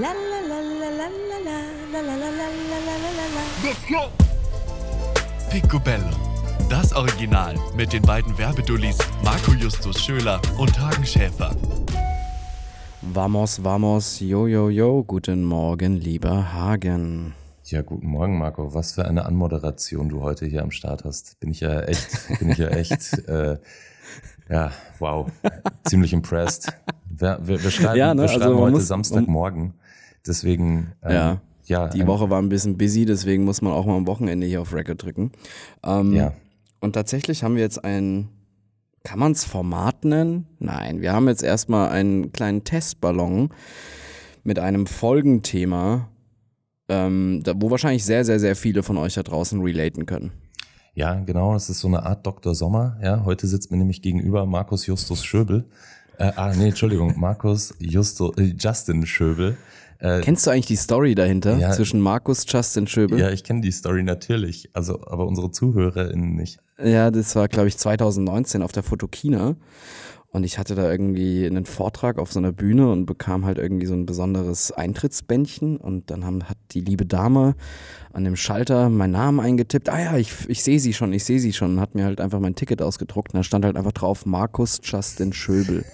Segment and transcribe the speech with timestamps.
[0.00, 1.08] La la la la la la
[1.44, 1.58] la
[1.92, 3.42] la la la la la la la.
[3.64, 4.02] Let's go!
[5.50, 6.16] Picobello.
[6.68, 11.50] Das Original mit den beiden Werbedullis Marco Justus Schöler und Hagen Schäfer.
[13.02, 17.34] Vamos, vamos, yo, yo, yo, guten Morgen, lieber Hagen.
[17.64, 18.72] Ja, guten Morgen, Marco.
[18.74, 21.38] Was für eine Anmoderation du heute hier am Start hast.
[21.40, 22.08] Bin ich ja echt,
[22.38, 23.58] bin ich ja echt, äh,
[24.48, 25.26] ja, wow,
[25.84, 26.72] ziemlich impressed.
[27.08, 29.74] Wir, wir, wir schreiben, Ja, ne, wir schreiben also heute muss- Samstagmorgen.
[30.26, 31.40] Deswegen, ähm, Ja.
[31.66, 34.60] ja, Die Woche war ein bisschen busy, deswegen muss man auch mal am Wochenende hier
[34.60, 35.32] auf Record drücken.
[35.84, 36.32] Ähm, Ja.
[36.80, 38.28] Und tatsächlich haben wir jetzt ein,
[39.04, 40.46] kann man es Format nennen?
[40.58, 43.50] Nein, wir haben jetzt erstmal einen kleinen Testballon
[44.44, 46.08] mit einem Folgenthema,
[46.88, 50.32] ähm, da, wo wahrscheinlich sehr, sehr, sehr viele von euch da draußen relaten können.
[50.94, 51.54] Ja, genau.
[51.54, 52.54] Es ist so eine Art Dr.
[52.54, 52.98] Sommer.
[53.02, 55.66] Ja, heute sitzt mir nämlich gegenüber Markus Justus Schöbel.
[56.18, 59.56] Äh, ah, nee, Entschuldigung, Markus Justo, äh, Justin Schöbel.
[60.00, 61.70] Äh, Kennst du eigentlich die Story dahinter Ja.
[61.72, 63.18] zwischen Markus, Justin Schöbel?
[63.18, 66.58] ja, ich kenne die Story natürlich, also aber unsere ZuhörerInnen nicht.
[66.82, 69.56] Ja, das war, glaube ich, 2019 auf der Fotokina.
[70.32, 73.86] Und ich hatte da irgendwie einen Vortrag auf so einer Bühne und bekam halt irgendwie
[73.86, 75.76] so ein besonderes Eintrittsbändchen.
[75.76, 77.56] Und dann haben, hat die liebe Dame
[78.12, 79.88] an dem Schalter meinen Namen eingetippt.
[79.88, 81.72] Ah ja, ich, ich sehe sie schon, ich sehe sie schon.
[81.72, 83.34] Und hat mir halt einfach mein Ticket ausgedruckt.
[83.34, 85.84] Und da stand halt einfach drauf Markus Justin Schöbel.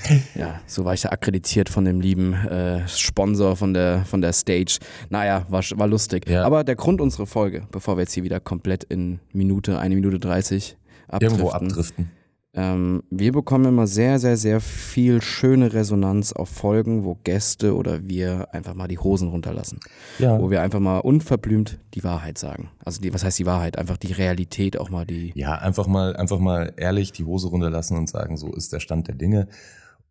[0.34, 4.32] Ja, so war ich da akkreditiert von dem lieben äh, Sponsor von der, von der
[4.32, 4.78] Stage.
[5.08, 6.28] Naja, war, war lustig.
[6.28, 6.44] Ja.
[6.44, 10.18] Aber der Grund unserer Folge, bevor wir jetzt hier wieder komplett in Minute, eine Minute
[10.18, 10.76] 30
[11.08, 11.38] abdriften.
[11.38, 12.10] Irgendwo abdriften.
[12.56, 18.08] Ähm, wir bekommen immer sehr, sehr, sehr viel schöne Resonanz auf Folgen, wo Gäste oder
[18.08, 19.78] wir einfach mal die Hosen runterlassen.
[20.18, 20.40] Ja.
[20.40, 22.70] Wo wir einfach mal unverblümt die Wahrheit sagen.
[22.82, 23.76] Also die, was heißt die Wahrheit?
[23.76, 25.32] Einfach die Realität auch mal die.
[25.34, 29.08] Ja, einfach mal, einfach mal ehrlich die Hose runterlassen und sagen, so ist der Stand
[29.08, 29.48] der Dinge.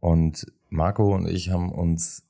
[0.06, 2.28] Und Marco und ich haben uns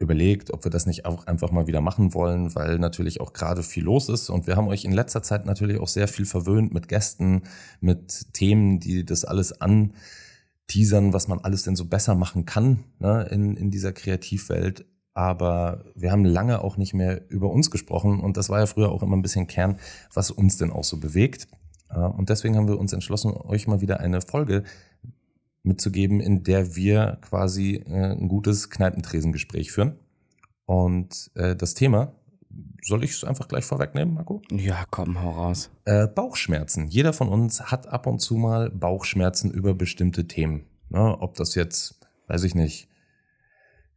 [0.00, 3.62] überlegt, ob wir das nicht auch einfach mal wieder machen wollen, weil natürlich auch gerade
[3.62, 4.30] viel los ist.
[4.30, 7.44] Und wir haben euch in letzter Zeit natürlich auch sehr viel verwöhnt mit Gästen,
[7.80, 13.28] mit Themen, die das alles anteasern, was man alles denn so besser machen kann ne,
[13.30, 14.84] in, in dieser Kreativwelt.
[15.12, 18.18] Aber wir haben lange auch nicht mehr über uns gesprochen.
[18.18, 19.78] Und das war ja früher auch immer ein bisschen Kern,
[20.12, 21.46] was uns denn auch so bewegt.
[21.90, 24.64] Und deswegen haben wir uns entschlossen, euch mal wieder eine Folge
[25.64, 29.98] mitzugeben, in der wir quasi äh, ein gutes Kneipentresengespräch führen.
[30.66, 32.14] Und äh, das Thema,
[32.82, 34.42] soll ich es einfach gleich vorwegnehmen, Marco?
[34.50, 35.70] Ja, komm, hau raus.
[35.84, 36.88] Äh, Bauchschmerzen.
[36.88, 40.66] Jeder von uns hat ab und zu mal Bauchschmerzen über bestimmte Themen.
[40.90, 41.18] Ne?
[41.18, 41.98] Ob das jetzt,
[42.28, 42.88] weiß ich nicht,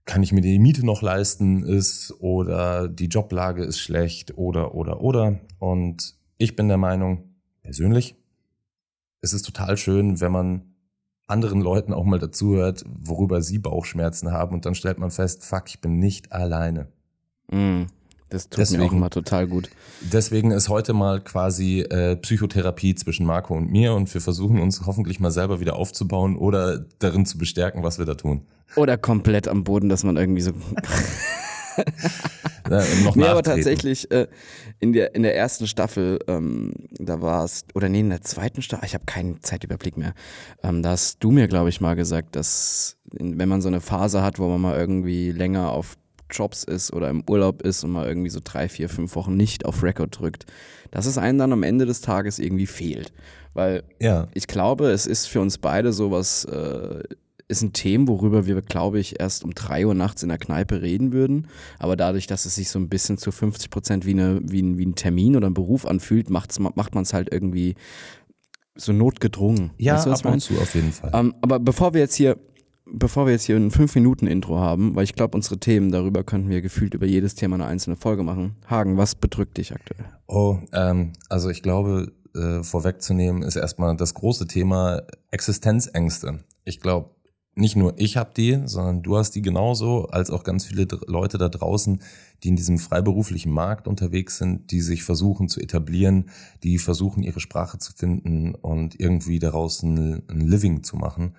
[0.06, 5.02] kann ich mir die Miete noch leisten ist oder die Joblage ist schlecht oder, oder,
[5.02, 5.42] oder.
[5.60, 8.16] Und ich bin der Meinung, persönlich,
[9.22, 10.77] es ist total schön, wenn man
[11.28, 15.64] anderen Leuten auch mal dazuhört, worüber sie Bauchschmerzen haben und dann stellt man fest, fuck,
[15.68, 16.88] ich bin nicht alleine.
[17.52, 17.84] Mm,
[18.30, 19.70] das tut mir auch Deswegen- immer total gut.
[20.02, 24.86] Deswegen ist heute mal quasi äh, Psychotherapie zwischen Marco und mir und wir versuchen uns
[24.86, 28.42] hoffentlich mal selber wieder aufzubauen oder darin zu bestärken, was wir da tun.
[28.76, 30.52] Oder komplett am Boden, dass man irgendwie so
[32.70, 34.28] Äh, noch Nee, aber tatsächlich äh,
[34.82, 38.62] in, der, in der ersten Staffel, ähm, da war es, oder nee, in der zweiten
[38.62, 40.14] Staffel, ich habe keinen Zeitüberblick mehr,
[40.64, 43.80] ähm, da hast du mir, glaube ich, mal gesagt, dass in, wenn man so eine
[43.80, 45.96] Phase hat, wo man mal irgendwie länger auf
[46.30, 49.66] Jobs ist oder im Urlaub ist und mal irgendwie so drei, vier, fünf Wochen nicht
[49.66, 50.46] auf Record drückt,
[50.92, 53.14] dass es einem dann am Ende des Tages irgendwie fehlt.
[53.54, 57.04] Weil Ja, ich glaube, es ist für uns beide sowas, äh,
[57.48, 60.82] ist ein Thema, worüber wir, glaube ich, erst um drei Uhr nachts in der Kneipe
[60.82, 61.48] reden würden.
[61.80, 64.78] Aber dadurch, dass es sich so ein bisschen zu 50 Prozent wie, eine, wie, ein,
[64.78, 67.76] wie ein Termin oder ein Beruf anfühlt, macht's, macht man es halt irgendwie
[68.76, 69.72] so notgedrungen.
[69.78, 71.12] ja weißt du, ab und zu auf jeden Fall.
[71.14, 72.38] Ähm, aber bevor wir jetzt hier,
[72.86, 76.62] bevor wir jetzt hier ein 5-Minuten-Intro haben, weil ich glaube, unsere Themen, darüber könnten wir
[76.62, 78.58] gefühlt über jedes Thema eine einzelne Folge machen.
[78.68, 80.06] Hagen, was bedrückt dich aktuell?
[80.28, 86.44] Oh, ähm, also ich glaube, äh, vorwegzunehmen ist erstmal das große Thema Existenzängste.
[86.66, 87.12] Ich glaube,
[87.58, 91.38] nicht nur ich habe die, sondern du hast die genauso, als auch ganz viele Leute
[91.38, 92.02] da draußen,
[92.44, 96.30] die in diesem freiberuflichen Markt unterwegs sind, die sich versuchen zu etablieren,
[96.64, 101.36] die versuchen ihre Sprache zu finden und irgendwie daraus ein, ein Living zu machen.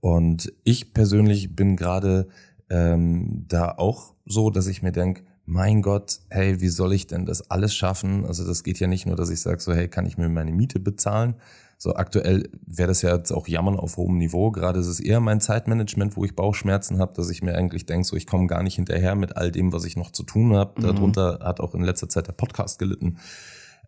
[0.00, 2.28] Und ich persönlich bin gerade
[2.70, 7.24] ähm, da auch so, dass ich mir denke, mein Gott, hey, wie soll ich denn
[7.24, 8.26] das alles schaffen?
[8.26, 10.52] Also das geht ja nicht nur, dass ich sage, so, hey, kann ich mir meine
[10.52, 11.36] Miete bezahlen?
[11.80, 14.50] So aktuell wäre das ja jetzt auch Jammern auf hohem Niveau.
[14.50, 18.04] Gerade ist es eher mein Zeitmanagement, wo ich Bauchschmerzen habe, dass ich mir eigentlich denke,
[18.04, 20.80] so ich komme gar nicht hinterher mit all dem, was ich noch zu tun habe.
[20.82, 23.18] Darunter hat auch in letzter Zeit der Podcast gelitten.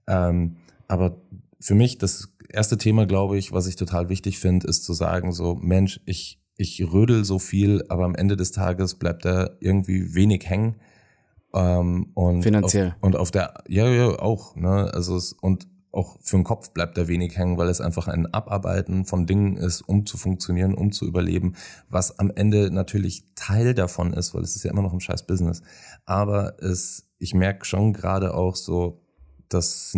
[0.06, 0.56] Ähm,
[0.86, 1.20] aber
[1.58, 5.32] für mich das erste Thema, glaube ich, was ich total wichtig finde, ist zu sagen,
[5.32, 10.14] so Mensch, ich ich rödel so viel, aber am Ende des Tages bleibt da irgendwie
[10.14, 10.76] wenig hängen.
[11.54, 12.88] Ähm, und Finanziell.
[12.88, 16.70] Auf, und auf der, ja, ja, auch, ne, also es, und auch für den Kopf
[16.70, 20.74] bleibt da wenig hängen, weil es einfach ein Abarbeiten von Dingen ist, um zu funktionieren,
[20.74, 21.54] um zu überleben,
[21.88, 25.26] was am Ende natürlich Teil davon ist, weil es ist ja immer noch ein scheiß
[25.26, 25.62] Business.
[26.06, 29.02] Aber es, ich merke schon gerade auch so,
[29.48, 29.92] das,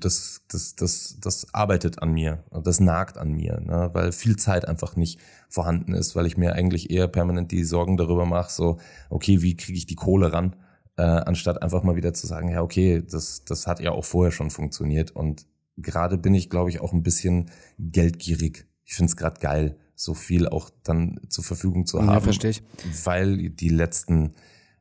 [0.00, 3.90] das, das, das, das arbeitet an mir, das nagt an mir, ne?
[3.92, 7.98] weil viel Zeit einfach nicht vorhanden ist, weil ich mir eigentlich eher permanent die Sorgen
[7.98, 8.78] darüber mache, so,
[9.10, 10.56] okay, wie kriege ich die Kohle ran,
[10.96, 14.32] äh, anstatt einfach mal wieder zu sagen, ja, okay, das, das hat ja auch vorher
[14.32, 15.46] schon funktioniert und
[15.76, 18.66] gerade bin ich, glaube ich, auch ein bisschen geldgierig.
[18.84, 22.08] Ich finde es gerade geil, so viel auch dann zur Verfügung zu haben.
[22.08, 22.62] Ja, verstehe ich.
[23.04, 24.34] Weil die letzten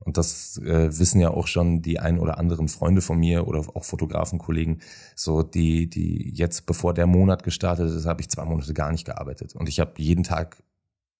[0.05, 3.65] und das äh, wissen ja auch schon die ein oder anderen Freunde von mir oder
[3.73, 4.81] auch Fotografenkollegen,
[5.15, 9.05] so die, die jetzt, bevor der Monat gestartet ist, habe ich zwei Monate gar nicht
[9.05, 9.55] gearbeitet.
[9.55, 10.61] Und ich habe jeden Tag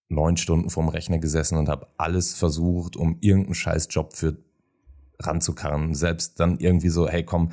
[0.08, 4.38] neun Stunden vorm Rechner gesessen und habe alles versucht, um irgendeinen scheiß Job für
[5.20, 5.94] ranzukarren.
[5.94, 7.52] Selbst dann irgendwie so, hey komm,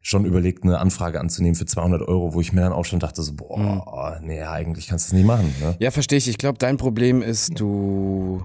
[0.00, 3.22] schon überlegt, eine Anfrage anzunehmen für 200 Euro, wo ich mir dann auch schon dachte,
[3.22, 4.26] so, boah, mhm.
[4.26, 5.52] nee, eigentlich kannst du es nicht machen.
[5.60, 5.76] Ne?
[5.80, 6.28] Ja, verstehe ich.
[6.28, 8.44] Ich glaube, dein Problem ist, du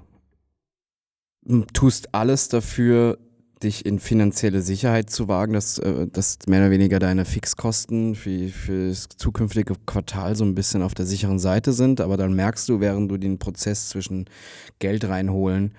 [1.73, 3.17] tust alles dafür,
[3.63, 8.49] dich in finanzielle Sicherheit zu wagen, dass, äh, dass mehr oder weniger deine Fixkosten für,
[8.49, 12.67] für das zukünftige Quartal so ein bisschen auf der sicheren Seite sind, aber dann merkst
[12.67, 14.25] du, während du den Prozess zwischen
[14.79, 15.73] Geld reinholen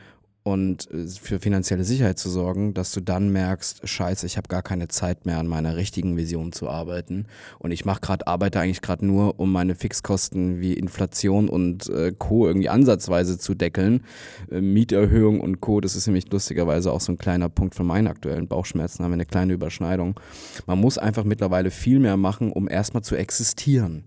[0.45, 4.63] und äh, für finanzielle Sicherheit zu sorgen, dass du dann merkst, scheiße, ich habe gar
[4.63, 7.27] keine Zeit mehr an meiner richtigen Vision zu arbeiten
[7.59, 12.13] und ich mache gerade arbeite eigentlich gerade nur, um meine Fixkosten wie Inflation und äh,
[12.17, 14.05] Co irgendwie ansatzweise zu deckeln,
[14.51, 18.07] äh, Mieterhöhung und Co, das ist nämlich lustigerweise auch so ein kleiner Punkt von meinen
[18.07, 20.21] aktuellen Bauchschmerzen, haben wir eine kleine Überschneidung.
[20.67, 24.05] Man muss einfach mittlerweile viel mehr machen, um erstmal zu existieren.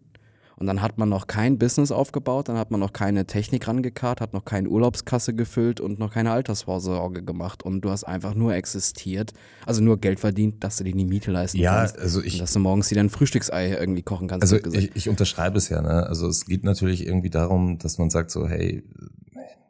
[0.60, 4.22] Und dann hat man noch kein Business aufgebaut, dann hat man noch keine Technik rangekarrt,
[4.22, 7.62] hat noch keine Urlaubskasse gefüllt und noch keine Altersvorsorge gemacht.
[7.62, 9.34] Und du hast einfach nur existiert,
[9.68, 12.00] also nur Geld verdient, dass du dir die Miete leisten ja, kannst.
[12.00, 14.52] Also ich, und dass du morgens wieder ein Frühstücksei irgendwie kochen kannst.
[14.52, 15.80] Also ich, ich unterschreibe es ja.
[15.82, 16.08] Ne?
[16.08, 18.84] Also es geht natürlich irgendwie darum, dass man sagt so, hey,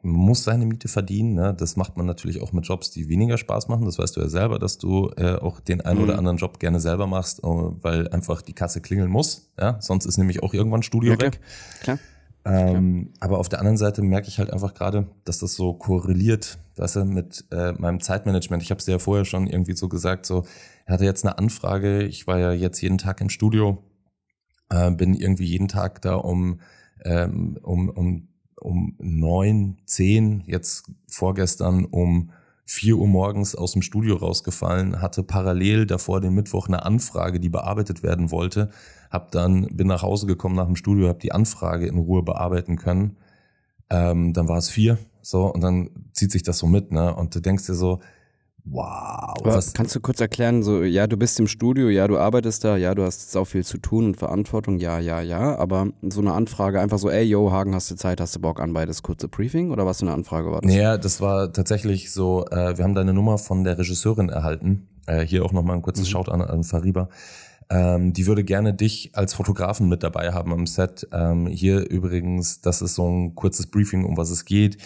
[0.02, 1.34] man muss seine Miete verdienen.
[1.34, 1.54] Ne?
[1.54, 3.84] Das macht man natürlich auch mit Jobs, die weniger Spaß machen.
[3.84, 6.04] Das weißt du ja selber, dass du äh, auch den einen mhm.
[6.04, 9.50] oder anderen Job gerne selber machst, äh, weil einfach die Kasse klingeln muss.
[9.58, 9.80] Ja?
[9.80, 11.40] Sonst ist nämlich auch irgendwann Studio ja, weg.
[11.82, 11.98] Klar.
[12.44, 16.58] Ähm, aber auf der anderen Seite merke ich halt einfach gerade, dass das so korreliert,
[16.76, 18.62] weißt du, mit äh, meinem Zeitmanagement.
[18.62, 20.46] Ich habe es dir ja vorher schon irgendwie so gesagt, so,
[20.86, 23.84] er hatte jetzt eine Anfrage, ich war ja jetzt jeden Tag im Studio,
[24.70, 26.60] äh, bin irgendwie jeden Tag da um,
[27.04, 28.28] ähm, um, um
[28.60, 32.30] um neun, zehn, jetzt vorgestern um
[32.64, 37.48] vier Uhr morgens aus dem Studio rausgefallen, hatte parallel davor den Mittwoch eine Anfrage, die
[37.48, 38.70] bearbeitet werden wollte,
[39.10, 42.76] hab dann bin nach Hause gekommen nach dem Studio, habe die Anfrage in Ruhe bearbeiten
[42.76, 43.16] können.
[43.88, 47.14] Ähm, dann war es vier, so und dann zieht sich das so mit, ne?
[47.14, 48.00] Und du denkst dir so,
[48.70, 49.34] Wow.
[49.44, 52.76] Was kannst du kurz erklären, so, ja, du bist im Studio, ja, du arbeitest da,
[52.76, 56.32] ja, du hast sau viel zu tun und Verantwortung, ja, ja, ja, aber so eine
[56.32, 59.28] Anfrage einfach so, ey, yo, Hagen, hast du Zeit, hast du Bock an beides kurze
[59.28, 60.70] Briefing oder was für eine Anfrage war das?
[60.70, 65.24] Naja, das war tatsächlich so, äh, wir haben deine Nummer von der Regisseurin erhalten, äh,
[65.24, 66.10] hier auch nochmal ein kurzes mhm.
[66.10, 67.08] Shout an, an Fariba.
[67.70, 71.06] Ähm, die würde gerne dich als Fotografen mit dabei haben am Set.
[71.12, 74.78] Ähm, hier übrigens, das ist so ein kurzes Briefing, um was es geht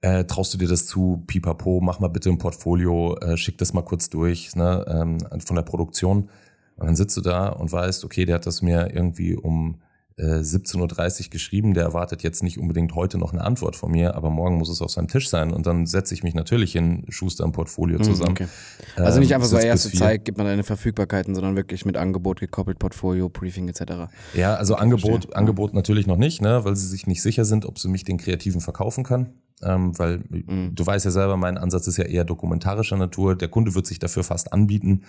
[0.00, 3.72] äh, traust du dir das zu, pipapo, mach mal bitte ein Portfolio, äh, schick das
[3.72, 6.28] mal kurz durch ne, ähm, von der Produktion.
[6.76, 9.80] Und dann sitzt du da und weißt, okay, der hat das mir irgendwie um
[10.16, 14.14] äh, 17.30 Uhr geschrieben, der erwartet jetzt nicht unbedingt heute noch eine Antwort von mir,
[14.14, 17.04] aber morgen muss es auf seinem Tisch sein und dann setze ich mich natürlich in
[17.08, 18.30] Schuster ein Portfolio hm, zusammen.
[18.32, 18.46] Okay.
[18.94, 22.38] Also nicht ähm, einfach so erste Zeit, gibt man deine Verfügbarkeiten, sondern wirklich mit Angebot
[22.38, 24.12] gekoppelt, Portfolio, Briefing etc.
[24.34, 25.36] Ja, also Angebot, verstehe.
[25.36, 28.18] Angebot natürlich noch nicht, ne, weil sie sich nicht sicher sind, ob sie mich den
[28.18, 30.74] Kreativen verkaufen können ähm, weil mhm.
[30.74, 33.36] du weißt ja selber, mein Ansatz ist ja eher dokumentarischer Natur.
[33.36, 35.02] Der Kunde wird sich dafür fast anbieten.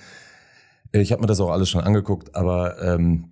[0.92, 3.30] Ich habe mir das auch alles schon angeguckt, aber ähm,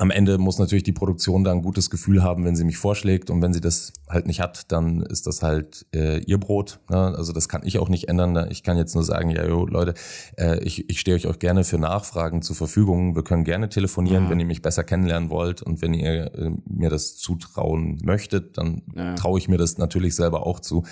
[0.00, 3.30] am Ende muss natürlich die Produktion da ein gutes Gefühl haben, wenn sie mich vorschlägt.
[3.30, 6.78] Und wenn sie das halt nicht hat, dann ist das halt äh, ihr Brot.
[6.88, 6.96] Ne?
[6.96, 8.32] Also das kann ich auch nicht ändern.
[8.32, 8.46] Ne?
[8.50, 9.94] Ich kann jetzt nur sagen, ja, jo, Leute,
[10.36, 13.16] äh, ich, ich stehe euch auch gerne für Nachfragen zur Verfügung.
[13.16, 14.30] Wir können gerne telefonieren, ja.
[14.30, 15.62] wenn ihr mich besser kennenlernen wollt.
[15.62, 19.16] Und wenn ihr äh, mir das zutrauen möchtet, dann ja.
[19.16, 20.84] traue ich mir das natürlich selber auch zu.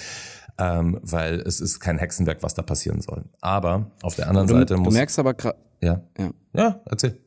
[0.58, 3.24] Ähm, weil es ist kein Hexenwerk, was da passieren soll.
[3.40, 4.88] Aber auf der anderen du, Seite muss...
[4.88, 5.58] Du merkst aber gerade...
[5.80, 6.00] Ja.
[6.18, 6.30] ja.
[6.54, 7.20] Ja, erzähl.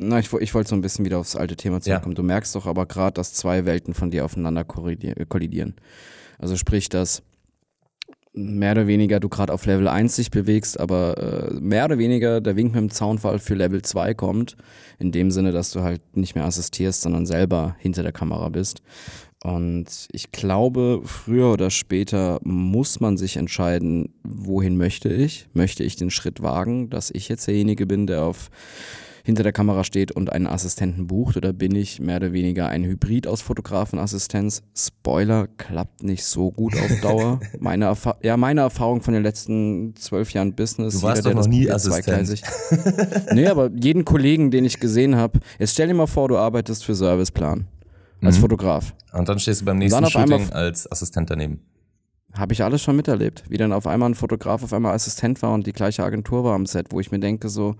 [0.00, 2.12] Na, ich, ich wollte so ein bisschen wieder aufs alte Thema zurückkommen.
[2.12, 2.16] Ja.
[2.16, 5.74] Du merkst doch aber gerade, dass zwei Welten von dir aufeinander kollidieren.
[6.38, 7.22] Also sprich, dass
[8.32, 12.40] mehr oder weniger du gerade auf Level 1 dich bewegst, aber äh, mehr oder weniger
[12.40, 14.56] der Wink mit dem Zaunfall für Level 2 kommt.
[15.00, 18.82] In dem Sinne, dass du halt nicht mehr assistierst, sondern selber hinter der Kamera bist.
[19.42, 25.48] Und ich glaube, früher oder später muss man sich entscheiden, wohin möchte ich?
[25.54, 28.50] Möchte ich den Schritt wagen, dass ich jetzt derjenige bin, der auf
[29.28, 32.82] hinter der Kamera steht und einen Assistenten bucht oder bin ich mehr oder weniger ein
[32.82, 34.62] Hybrid aus Fotografen-Assistenz?
[34.74, 37.38] Spoiler, klappt nicht so gut auf Dauer.
[37.60, 40.94] meine, Erfa ja, meine Erfahrung von den letzten zwölf Jahren Business.
[40.94, 42.42] Du warst jeder, doch noch nie Assistent.
[43.34, 46.86] nee, aber jeden Kollegen, den ich gesehen habe, jetzt stell dir mal vor, du arbeitest
[46.86, 47.66] für Serviceplan
[48.22, 48.40] als Mhm.
[48.40, 48.94] Fotograf.
[49.12, 51.60] Und dann stehst du beim nächsten Shooting als Assistent daneben.
[52.32, 53.44] Habe ich alles schon miterlebt.
[53.50, 56.54] Wie dann auf einmal ein Fotograf auf einmal Assistent war und die gleiche Agentur war
[56.54, 57.74] am Set, wo ich mir denke so,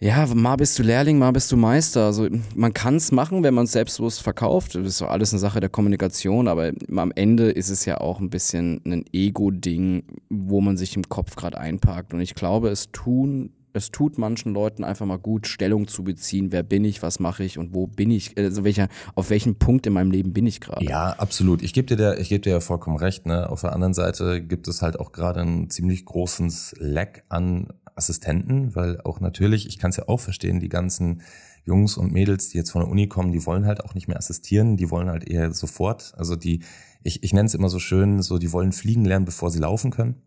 [0.00, 2.06] ja, mal bist du Lehrling, mal bist du Meister.
[2.06, 4.76] Also man kann es machen, wenn man es selbstbewusst verkauft.
[4.76, 8.20] Das ist so alles eine Sache der Kommunikation, aber am Ende ist es ja auch
[8.20, 12.14] ein bisschen ein Ego-Ding, wo man sich im Kopf gerade einparkt.
[12.14, 16.52] Und ich glaube, es tun, es tut manchen Leuten einfach mal gut, Stellung zu beziehen,
[16.52, 18.86] wer bin ich, was mache ich und wo bin ich, also welcher,
[19.16, 20.84] auf welchem Punkt in meinem Leben bin ich gerade.
[20.84, 21.60] Ja, absolut.
[21.60, 23.26] Ich gebe dir, da, ich geb dir ja vollkommen recht.
[23.26, 23.50] Ne?
[23.50, 28.74] Auf der anderen Seite gibt es halt auch gerade einen ziemlich großen Lack an Assistenten,
[28.74, 31.20] weil auch natürlich, ich kann es ja auch verstehen, die ganzen
[31.64, 34.16] Jungs und Mädels, die jetzt von der Uni kommen, die wollen halt auch nicht mehr
[34.16, 36.62] assistieren, die wollen halt eher sofort, also die,
[37.02, 39.90] ich, ich nenne es immer so schön, so die wollen fliegen lernen, bevor sie laufen
[39.90, 40.22] können.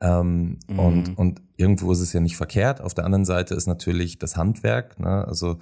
[0.00, 0.78] Ähm, Mhm.
[0.78, 2.82] und, und irgendwo ist es ja nicht verkehrt.
[2.82, 5.24] Auf der anderen Seite ist natürlich das Handwerk, ne?
[5.26, 5.56] also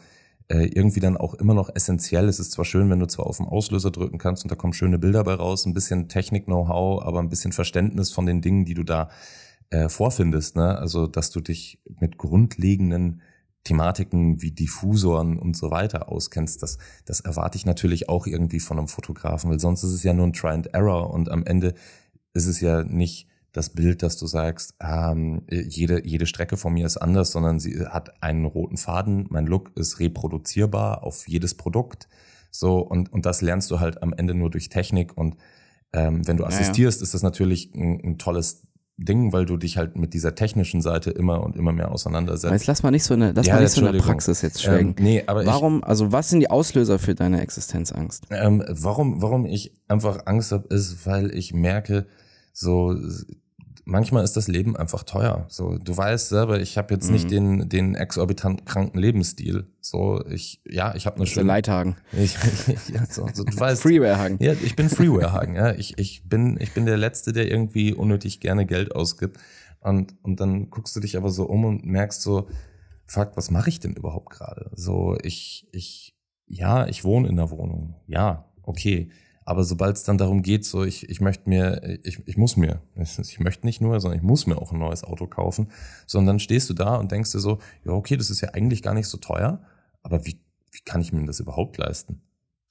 [0.48, 2.28] äh, irgendwie dann auch immer noch essentiell.
[2.28, 4.72] Es ist zwar schön, wenn du zwar auf den Auslöser drücken kannst und da kommen
[4.72, 8.74] schöne Bilder bei raus, ein bisschen Technik-Know-how, aber ein bisschen Verständnis von den Dingen, die
[8.74, 9.08] du da
[9.70, 10.56] äh, vorfindest.
[10.56, 10.78] Ne?
[10.78, 13.22] Also, dass du dich mit grundlegenden
[13.64, 18.78] Thematiken wie Diffusoren und so weiter auskennst, das, das erwarte ich natürlich auch irgendwie von
[18.78, 21.74] einem Fotografen, weil sonst ist es ja nur ein Try and Error und am Ende
[22.34, 26.84] ist es ja nicht das Bild, dass du sagst, ähm, jede, jede Strecke von mir
[26.84, 32.08] ist anders, sondern sie hat einen roten Faden, mein Look ist reproduzierbar auf jedes Produkt.
[32.50, 35.16] So, und, und das lernst du halt am Ende nur durch Technik.
[35.16, 35.36] Und
[35.92, 36.48] ähm, wenn du ja.
[36.48, 38.66] assistierst, ist das natürlich ein, ein tolles
[38.96, 42.52] Ding, weil du dich halt mit dieser technischen Seite immer und immer mehr auseinandersetzt.
[42.52, 43.98] Jetzt lass mal nicht so eine, lass Ja, mal nicht so eine.
[43.98, 44.94] Praxis jetzt schwelgen.
[44.98, 48.24] Ähm, nee, aber ich, Warum, also was sind die Auslöser für deine Existenzangst?
[48.30, 52.06] Ähm, warum, warum ich einfach Angst habe, ist, weil ich merke,
[52.52, 52.94] so
[53.84, 55.46] manchmal ist das Leben einfach teuer.
[55.48, 59.66] So, du weißt selber, ich habe jetzt nicht den den exorbitant kranken Lebensstil.
[59.80, 61.96] So, ich ja, ich habe eine schöne Leithagen.
[62.12, 62.36] ich,
[62.92, 64.38] ja, so, so, du weißt, Freewarehagen.
[64.40, 65.54] ja, ich bin Freewarehagen.
[65.54, 69.38] Ja, ich, ich bin ich bin der letzte, der irgendwie unnötig gerne Geld ausgibt.
[69.80, 72.48] Und und dann guckst du dich aber so um und merkst so,
[73.06, 74.70] fuck, was mache ich denn überhaupt gerade?
[74.74, 77.96] So, ich ich ja, ich wohne in der Wohnung.
[78.06, 79.10] Ja, okay.
[79.44, 82.80] Aber sobald es dann darum geht, so ich, ich möchte mir, ich, ich muss mir,
[82.96, 85.70] ich möchte nicht nur, sondern ich muss mir auch ein neues Auto kaufen,
[86.06, 88.82] sondern dann stehst du da und denkst dir so, ja, okay, das ist ja eigentlich
[88.82, 89.60] gar nicht so teuer,
[90.02, 90.40] aber wie,
[90.72, 92.22] wie kann ich mir das überhaupt leisten?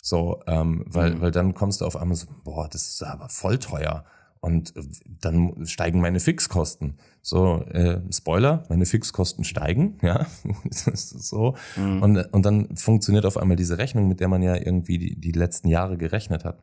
[0.01, 1.22] So, ähm, weil, Mhm.
[1.22, 4.03] weil dann kommst du auf einmal so, boah, das ist aber voll teuer.
[4.43, 4.73] Und
[5.21, 6.97] dann steigen meine Fixkosten.
[7.21, 10.27] So, äh, Spoiler, meine Fixkosten steigen, ja.
[10.69, 11.55] So.
[11.77, 12.03] Mhm.
[12.03, 15.31] Und, und dann funktioniert auf einmal diese Rechnung, mit der man ja irgendwie die, die
[15.31, 16.62] letzten Jahre gerechnet hat.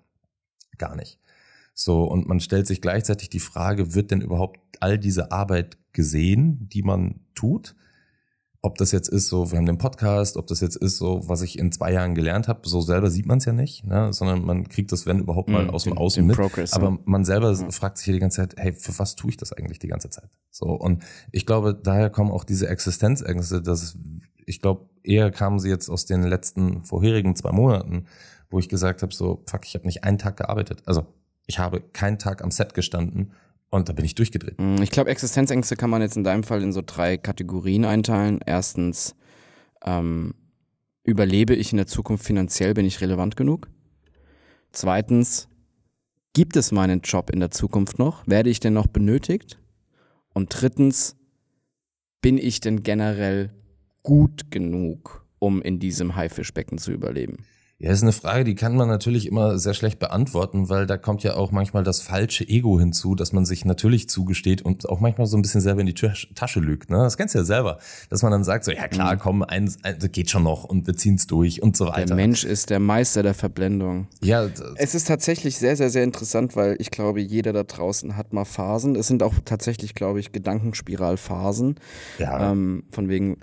[0.77, 1.19] Gar nicht.
[1.73, 6.69] So, und man stellt sich gleichzeitig die Frage, wird denn überhaupt all diese Arbeit gesehen,
[6.69, 7.77] die man tut?
[8.63, 11.41] Ob das jetzt ist, so, wir haben den Podcast, ob das jetzt ist, so, was
[11.41, 14.13] ich in zwei Jahren gelernt habe, so selber sieht man es ja nicht, ne?
[14.13, 16.37] sondern man kriegt das, wenn überhaupt mal Mhm, aus dem Außen mit.
[16.37, 16.99] Progress, aber ja.
[17.07, 17.71] man selber Ja.
[17.71, 20.11] fragt sich hier die ganze Zeit, hey, für was tue ich das eigentlich die ganze
[20.11, 20.29] Zeit?
[20.51, 21.03] So, und
[21.33, 23.97] ich glaube, daher kommen auch diese Existenzängste, dass
[24.45, 28.07] ich glaube, eher kamen sie jetzt aus den letzten vorherigen zwei Monaten,
[28.51, 30.83] wo ich gesagt habe, so, fuck, ich habe nicht einen Tag gearbeitet.
[30.85, 31.07] Also,
[31.47, 33.33] ich habe keinen Tag am Set gestanden
[33.71, 34.59] und da bin ich durchgedreht.
[34.59, 38.41] Mm, Ich glaube, Existenzängste kann man jetzt in deinem Fall in so drei Kategorien einteilen.
[38.45, 39.15] Erstens,
[39.85, 40.35] ähm,
[41.05, 43.69] überlebe ich in der Zukunft finanziell, bin ich relevant genug?
[44.73, 45.49] Zweitens,
[46.33, 48.27] gibt es meinen Job in der Zukunft noch?
[48.27, 49.59] Werde ich denn noch benötigt?
[50.33, 51.17] Und drittens,
[52.21, 53.51] bin ich denn generell
[54.03, 57.45] gut genug, um in diesem Haifischbecken zu überleben?
[57.83, 61.23] Ja, ist eine Frage, die kann man natürlich immer sehr schlecht beantworten, weil da kommt
[61.23, 65.27] ja auch manchmal das falsche Ego hinzu, dass man sich natürlich zugesteht und auch manchmal
[65.27, 66.91] so ein bisschen selber in die Tasch- Tasche lügt.
[66.91, 66.99] Ne?
[66.99, 67.79] Das kennst du ja selber,
[68.11, 70.87] dass man dann sagt so, ja klar, komm, eins, ein, das geht schon noch und
[70.87, 72.15] wir ziehen's durch und so Der weiter.
[72.17, 74.09] Mensch ist der Meister der Verblendung.
[74.23, 74.47] Ja,
[74.77, 78.45] Es ist tatsächlich sehr, sehr, sehr interessant, weil ich glaube, jeder da draußen hat mal
[78.45, 78.95] Phasen.
[78.95, 81.77] Es sind auch tatsächlich, glaube ich, Gedankenspiralphasen.
[82.19, 82.51] ja.
[82.53, 83.39] Ähm, von wegen,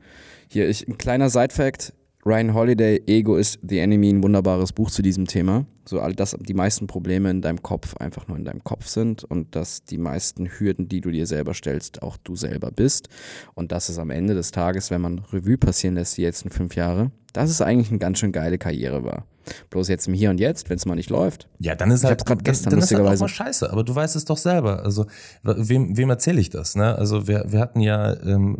[0.47, 1.93] hier, ich, ein kleiner Side-Fact.
[2.27, 5.65] Ryan Holiday, Ego is the Enemy, ein wunderbares Buch zu diesem Thema.
[5.85, 9.23] So all das, die meisten Probleme in deinem Kopf einfach nur in deinem Kopf sind
[9.23, 13.07] und dass die meisten Hürden, die du dir selber stellst, auch du selber bist.
[13.53, 16.75] Und dass es am Ende des Tages, wenn man Revue passieren lässt, die letzten fünf
[16.75, 19.25] Jahre, dass es eigentlich eine ganz schön geile Karriere war.
[19.69, 21.47] Bloß jetzt im Hier und Jetzt, wenn es mal nicht läuft.
[21.59, 23.95] Ja, dann ist Ich halt grad gestern dann ist halt auch mal scheiße, aber du
[23.95, 24.83] weißt es doch selber.
[24.83, 25.05] Also
[25.43, 26.75] wem, wem erzähle ich das?
[26.75, 26.93] Ne?
[26.93, 28.57] Also wir, wir hatten ja ähm,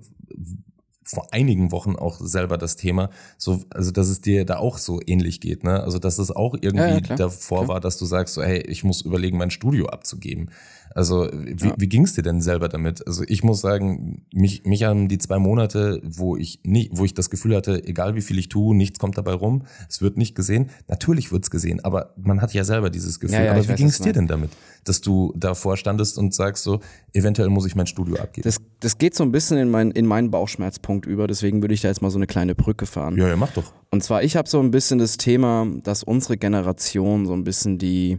[1.07, 4.99] vor einigen Wochen auch selber das Thema, so, also dass es dir da auch so
[5.07, 5.81] ähnlich geht, ne?
[5.81, 7.17] Also dass es auch irgendwie Ja, ja, klar.
[7.17, 7.67] davor Klar.
[7.75, 10.51] war, dass du sagst, so, hey, ich muss überlegen, mein Studio abzugeben.
[10.97, 11.75] Also wie, Ja.
[11.77, 13.05] wie ging es dir denn selber damit?
[13.05, 17.13] Also ich muss sagen, mich, mich haben die zwei Monate, wo ich nicht, wo ich
[17.13, 20.33] das Gefühl hatte, egal wie viel ich tue, nichts kommt dabei rum, es wird nicht
[20.33, 20.71] gesehen.
[20.87, 23.37] Natürlich wird's gesehen, aber man hat ja selber dieses Gefühl.
[23.37, 24.49] Ja, ja, aber wie ging es dir denn damit,
[24.85, 26.79] dass du davor standest und sagst so,
[27.13, 28.43] eventuell muss ich mein Studio abgeben?
[28.45, 31.81] Das, das geht so ein bisschen in, mein, in meinen Bauchschmerzpunkt über, deswegen würde ich
[31.81, 33.17] da jetzt mal so eine kleine Brücke fahren.
[33.17, 33.71] ja, ja, mach doch.
[33.91, 37.77] Und zwar, ich habe so ein bisschen das Thema, dass unsere Generation so ein bisschen
[37.77, 38.17] die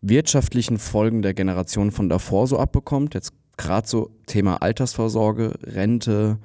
[0.00, 3.14] wirtschaftlichen Folgen der Generation von davor so abbekommt.
[3.14, 6.38] Jetzt gerade so Thema Altersvorsorge, Rente.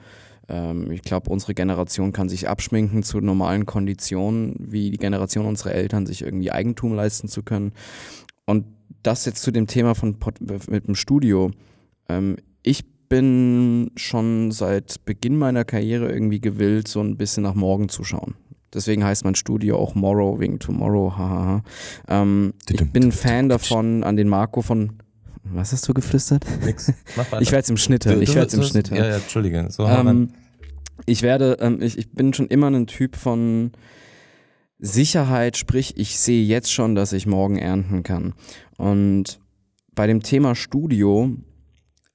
[0.50, 5.74] Ähm, ich glaube, unsere Generation kann sich abschminken zu normalen Konditionen, wie die Generation unserer
[5.74, 7.72] Eltern, sich irgendwie Eigentum leisten zu können.
[8.46, 8.66] Und
[9.04, 11.52] das jetzt zu dem Thema von Pod mit dem Studio.
[12.10, 17.90] Ähm, ich bin schon seit Beginn meiner Karriere irgendwie gewillt, so ein bisschen nach morgen
[17.90, 18.36] zu schauen.
[18.74, 21.14] Deswegen heißt mein Studio auch Morrow wegen Tomorrow.
[21.18, 21.64] Hahaha.
[22.08, 24.94] Ähm, ich bin ein Fan davon, an den Marco von.
[25.44, 26.46] Was hast du geflüstert?
[26.66, 26.92] Nix.
[27.18, 27.42] Mach weiter.
[27.42, 28.22] Ich werde es im Schnitt hören.
[28.22, 29.04] Ich werde es im Schnitt hören.
[29.04, 29.68] Ja, ja, Entschuldige.
[29.70, 29.86] So.
[29.86, 30.30] Ähm,
[31.06, 33.72] ich werde, ähm, ich, ich bin schon immer ein Typ von
[34.80, 38.34] Sicherheit, sprich, ich sehe jetzt schon, dass ich morgen ernten kann.
[38.78, 39.40] Und
[39.96, 41.32] bei dem Thema Studio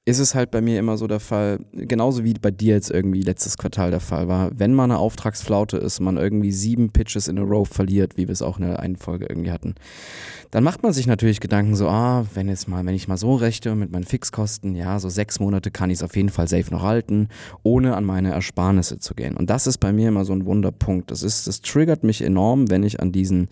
[0.09, 3.21] ist es halt bei mir immer so der Fall, genauso wie bei dir jetzt irgendwie
[3.21, 7.39] letztes Quartal der Fall war, wenn mal eine Auftragsflaute ist, man irgendwie sieben Pitches in
[7.39, 9.75] a row verliert, wie wir es auch in der einen Folge irgendwie hatten,
[10.51, 13.35] dann macht man sich natürlich Gedanken so, ah, wenn jetzt mal, wenn ich mal so
[13.35, 16.73] rechte mit meinen Fixkosten, ja, so sechs Monate kann ich es auf jeden Fall safe
[16.73, 17.29] noch halten,
[17.63, 19.37] ohne an meine Ersparnisse zu gehen.
[19.37, 21.11] Und das ist bei mir immer so ein Wunderpunkt.
[21.11, 23.49] Das ist, das triggert mich enorm, wenn ich an diesen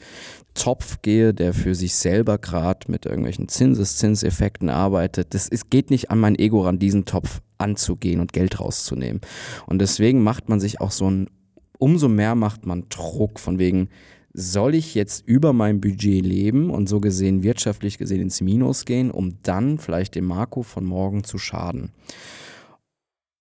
[0.57, 5.35] Topf gehe, der für sich selber gerade mit irgendwelchen Zinseszinseffekten arbeitet.
[5.35, 9.21] Das ist, geht nicht an mein Ego ran, diesen Topf anzugehen und Geld rauszunehmen.
[9.67, 11.29] Und deswegen macht man sich auch so ein,
[11.79, 13.89] umso mehr macht man Druck von wegen,
[14.33, 19.11] soll ich jetzt über mein Budget leben und so gesehen wirtschaftlich gesehen ins Minus gehen,
[19.11, 21.93] um dann vielleicht dem Marco von morgen zu schaden.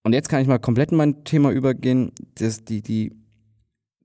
[0.04, 2.12] Und jetzt kann ich mal komplett in mein Thema übergehen.
[2.36, 3.12] Das, die, die,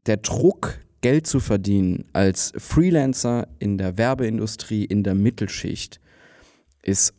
[0.06, 6.00] der Druck, Geld zu verdienen als Freelancer in der Werbeindustrie, in der Mittelschicht,
[6.82, 7.14] ist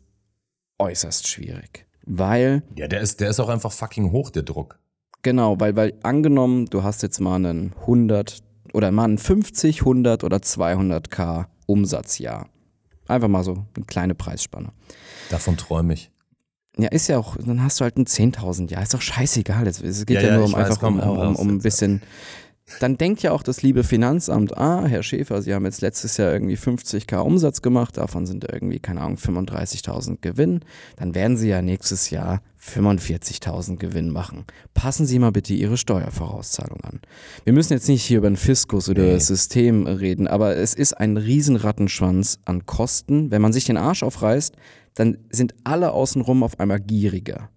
[0.78, 1.86] äußerst schwierig.
[2.04, 4.78] Weil ja, der ist, der ist auch einfach fucking hoch, der Druck.
[5.22, 8.42] Genau, weil, weil angenommen, du hast jetzt mal einen 100
[8.72, 12.48] oder mal einen 50, 100 oder 200k Umsatzjahr.
[13.06, 14.72] Einfach mal so eine kleine Preisspanne.
[15.30, 16.10] Davon träume ich.
[16.78, 18.82] Ja, ist ja auch, dann hast du halt ein 10.000 Jahr.
[18.82, 19.66] Ist doch scheißegal.
[19.66, 21.58] Es geht Ja, ja, ja, nur um weiß, einfach komm, um, um, raus um ein
[21.58, 22.02] bisschen.
[22.80, 26.32] Dann denkt ja auch das liebe Finanzamt, ah, Herr Schäfer, Sie haben jetzt letztes Jahr
[26.32, 30.60] irgendwie 50k Umsatz gemacht, davon sind irgendwie, keine Ahnung, 35.000 Gewinn.
[30.96, 34.44] Dann werden Sie ja nächstes Jahr 45.000 Gewinn machen.
[34.74, 37.00] Passen Sie mal bitte Ihre Steuervorauszahlung an.
[37.44, 39.12] Wir müssen jetzt nicht hier über den Fiskus oder Nee.
[39.14, 43.30] das System reden, aber es ist ein riesen Rattenschwanz an Kosten.
[43.30, 44.54] Wenn man sich den Arsch aufreißt,
[44.94, 47.48] dann sind alle außenrum auf einmal gieriger.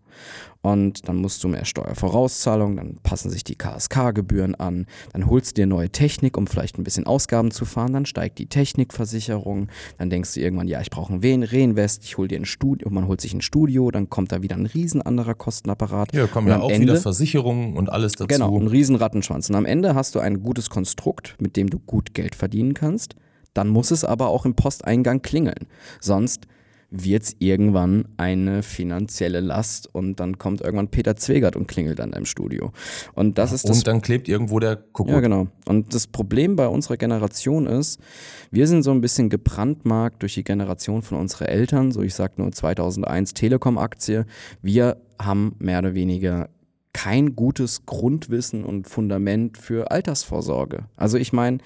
[0.66, 5.62] Und dann musst du mehr Steuervorauszahlung, dann passen sich die KSK-Gebühren an, dann holst du
[5.62, 9.68] dir neue Technik, um vielleicht ein bisschen Ausgaben zu fahren, dann steigt die Technikversicherung,
[10.00, 12.90] dann denkst du irgendwann, ja, ich brauche ein Wen- Reinvest, ich hol dir ein Studio,
[12.90, 16.16] man holt sich ein Studio, dann kommt da wieder ein riesen anderer Kostenapparat.
[16.16, 18.26] Ja, kommen ja auch Ende- wieder Versicherungen und alles dazu.
[18.28, 19.50] Genau, ein riesen Rattenschwanz.
[19.50, 23.16] Und am Ende hast du ein gutes Konstrukt, mit dem du gut Geld verdienen kannst.
[23.54, 25.68] Dann muss es aber auch im Posteingang klingeln.
[26.02, 26.48] Sonst
[27.04, 32.12] wird es irgendwann eine finanzielle Last und dann kommt irgendwann Peter Zwegert und klingelt an
[32.12, 32.72] deinem Studio.
[33.14, 35.14] Und das ist das und dann klebt irgendwo der Kuckuck.
[35.14, 35.48] ja, genau.
[35.66, 38.00] Und das Problem bei unserer Generation ist,
[38.52, 41.92] wir sind so ein bisschen gebrandmarkt durch die Generation von unseren Eltern.
[41.92, 44.26] So, ich sag nur 2001 Telekom-Aktie.
[44.62, 46.50] Wir haben mehr oder weniger
[46.96, 50.86] kein gutes Grundwissen und Fundament für Altersvorsorge.
[50.96, 51.58] Also ich meine,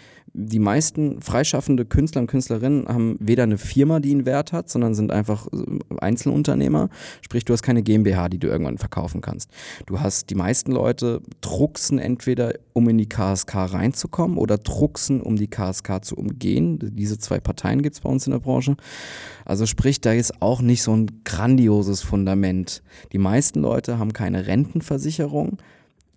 [0.46, 4.94] die meisten freischaffende Künstler und Künstlerinnen haben weder eine Firma, die einen Wert hat, sondern
[4.94, 6.90] sind einfach äh, Einzelunternehmer.
[7.22, 9.52] Sprich, du hast keine GmbH, die du irgendwann verkaufen kannst.
[9.86, 15.36] Du hast die meisten Leute drucksen entweder, um in die KSK reinzukommen oder drucksen, um
[15.36, 16.80] die KSK zu umgehen.
[16.82, 18.78] Diese zwei Parteien gibt es bei uns in der Branche.
[19.46, 22.82] Also sprich, da ist auch nicht so ein grandioses Fundament.
[23.12, 25.58] Die meisten Leute haben keine Rentenversicherung,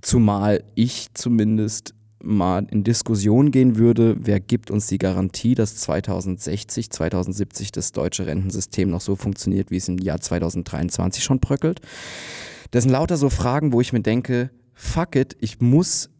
[0.00, 6.90] zumal ich zumindest mal in Diskussion gehen würde, wer gibt uns die Garantie, dass 2060,
[6.90, 11.80] 2070 das deutsche Rentensystem noch so funktioniert, wie es im Jahr 2023 schon bröckelt.
[12.70, 16.10] Das sind lauter so Fragen, wo ich mir denke, fuck it, ich muss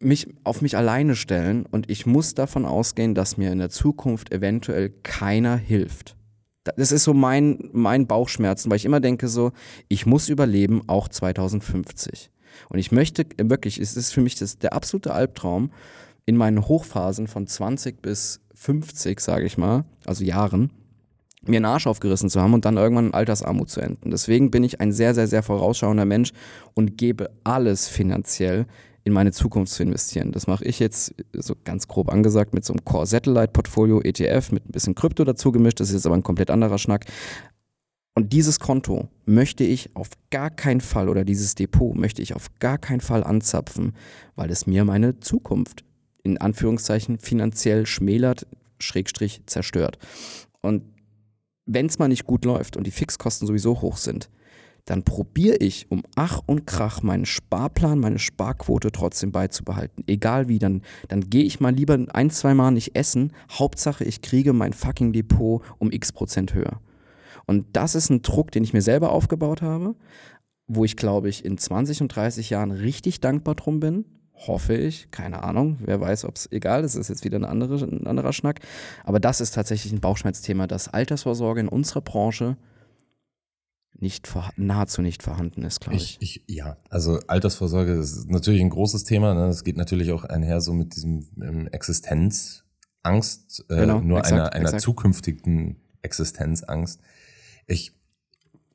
[0.00, 4.32] mich auf mich alleine stellen und ich muss davon ausgehen, dass mir in der Zukunft
[4.32, 6.16] eventuell keiner hilft.
[6.76, 9.52] Das ist so mein, mein Bauchschmerzen, weil ich immer denke so,
[9.88, 12.30] ich muss überleben, auch 2050.
[12.68, 15.70] Und ich möchte wirklich, es ist für mich das, der absolute Albtraum,
[16.26, 20.70] in meinen Hochphasen von 20 bis 50, sage ich mal, also Jahren,
[21.46, 24.10] mir einen Arsch aufgerissen zu haben und dann irgendwann in Altersarmut zu enden.
[24.10, 26.32] Deswegen bin ich ein sehr, sehr, sehr vorausschauender Mensch
[26.72, 28.66] und gebe alles finanziell
[29.04, 30.32] in meine Zukunft zu investieren.
[30.32, 34.50] Das mache ich jetzt so ganz grob angesagt mit so einem Core Satellite Portfolio ETF
[34.52, 35.80] mit ein bisschen Krypto dazu gemischt.
[35.80, 37.04] Das ist jetzt aber ein komplett anderer Schnack.
[38.16, 42.48] Und dieses Konto möchte ich auf gar keinen Fall oder dieses Depot möchte ich auf
[42.60, 43.92] gar keinen Fall anzapfen,
[44.36, 45.84] weil es mir meine Zukunft
[46.22, 48.46] in Anführungszeichen finanziell schmälert,
[48.78, 49.98] Schrägstrich zerstört.
[50.60, 50.84] Und
[51.66, 54.30] wenn es mal nicht gut läuft und die Fixkosten sowieso hoch sind,
[54.84, 60.04] dann probiere ich um Ach und Krach meinen Sparplan, meine Sparquote trotzdem beizubehalten.
[60.06, 63.32] Egal wie, dann, dann gehe ich mal lieber ein, zwei Mal nicht essen.
[63.50, 66.80] Hauptsache, ich kriege mein fucking Depot um x Prozent höher.
[67.46, 69.94] Und das ist ein Druck, den ich mir selber aufgebaut habe,
[70.66, 74.04] wo ich glaube ich in 20 und 30 Jahren richtig dankbar drum bin.
[74.34, 77.76] Hoffe ich, keine Ahnung, wer weiß, ob es egal ist, ist jetzt wieder eine andere,
[77.76, 78.60] ein anderer Schnack.
[79.04, 82.56] Aber das ist tatsächlich ein Bauchschmerzthema, dass Altersvorsorge in unserer Branche
[84.00, 86.18] nicht nahezu nicht vorhanden ist, glaube ich.
[86.20, 86.42] ich.
[86.46, 86.56] ich.
[86.56, 89.34] Ja, also Altersvorsorge ist natürlich ein großes Thema.
[89.34, 89.46] Ne?
[89.46, 94.70] Das geht natürlich auch einher so mit diesem ähm, Existenzangst, äh, genau, nur exakt, einer,
[94.70, 97.00] einer zukünftigen Existenzangst.
[97.66, 97.92] Ich,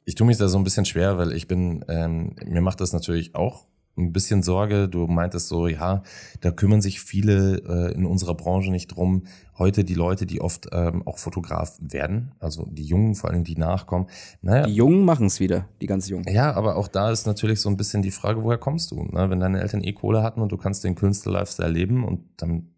[0.06, 2.94] ich tue mich da so ein bisschen schwer, weil ich bin, ähm, mir macht das
[2.94, 3.66] natürlich auch
[4.00, 4.88] ein bisschen Sorge.
[4.88, 6.04] Du meintest so, ja,
[6.42, 9.24] da kümmern sich viele äh, in unserer Branche nicht drum.
[9.58, 13.58] Heute die Leute, die oft ähm, auch Fotograf werden, also die Jungen, vor allem die
[13.58, 14.08] nachkommen.
[14.42, 16.26] Naja, die Jungen machen es wieder, die ganz Jungen.
[16.32, 19.04] Ja, aber auch da ist natürlich so ein bisschen die Frage, woher kommst du?
[19.04, 19.30] Ne?
[19.30, 22.70] Wenn deine Eltern eh Kohle hatten und du kannst den Künstler-Lifestyle leben und dann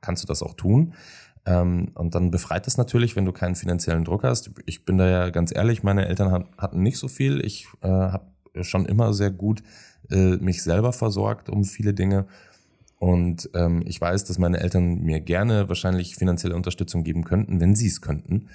[0.00, 0.94] kannst du das auch tun.
[1.46, 4.50] Ähm, und dann befreit es natürlich, wenn du keinen finanziellen Druck hast.
[4.66, 7.44] Ich bin da ja ganz ehrlich, meine Eltern hatten nicht so viel.
[7.44, 8.30] Ich äh, habe
[8.62, 9.62] schon immer sehr gut
[10.10, 12.26] äh, mich selber versorgt um viele Dinge.
[12.98, 17.74] Und ähm, ich weiß, dass meine Eltern mir gerne wahrscheinlich finanzielle Unterstützung geben könnten, wenn
[17.74, 18.48] sie es könnten.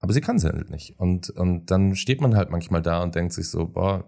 [0.00, 0.98] Aber sie kann es halt nicht.
[0.98, 4.04] Und, und dann steht man halt manchmal da und denkt sich so, boah,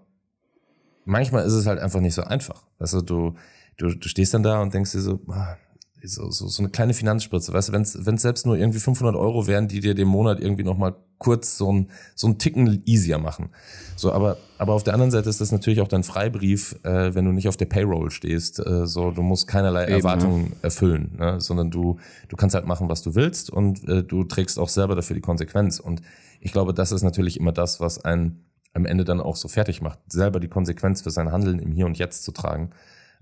[1.04, 2.66] manchmal ist es halt einfach nicht so einfach.
[2.78, 3.34] Also du,
[3.78, 5.56] du, du stehst dann da und denkst dir so, boah,
[6.04, 9.46] so, so, so eine kleine Finanzspritze, weißt du, wenn es selbst nur irgendwie 500 Euro
[9.46, 13.50] wären, die dir den Monat irgendwie nochmal kurz so ein, so ein Ticken easier machen.
[13.96, 17.26] So, aber, aber auf der anderen Seite ist das natürlich auch dein Freibrief, äh, wenn
[17.26, 20.56] du nicht auf der Payroll stehst, äh, so, du musst keinerlei Eben, Erwartungen ja.
[20.62, 21.40] erfüllen, ne?
[21.40, 24.94] sondern du, du kannst halt machen, was du willst und äh, du trägst auch selber
[24.94, 26.00] dafür die Konsequenz und
[26.40, 29.82] ich glaube, das ist natürlich immer das, was einen am Ende dann auch so fertig
[29.82, 32.70] macht, selber die Konsequenz für sein Handeln im Hier und Jetzt zu tragen.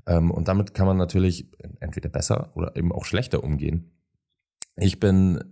[0.09, 1.47] Ähm, und damit kann man natürlich
[1.81, 3.93] entweder besser oder eben auch schlechter umgehen.
[4.77, 5.45] Ich bin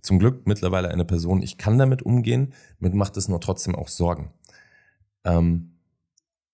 [0.00, 3.88] zum Glück mittlerweile eine Person, ich kann damit umgehen, mir macht es nur trotzdem auch
[3.88, 4.32] Sorgen.
[5.24, 5.77] Ähm,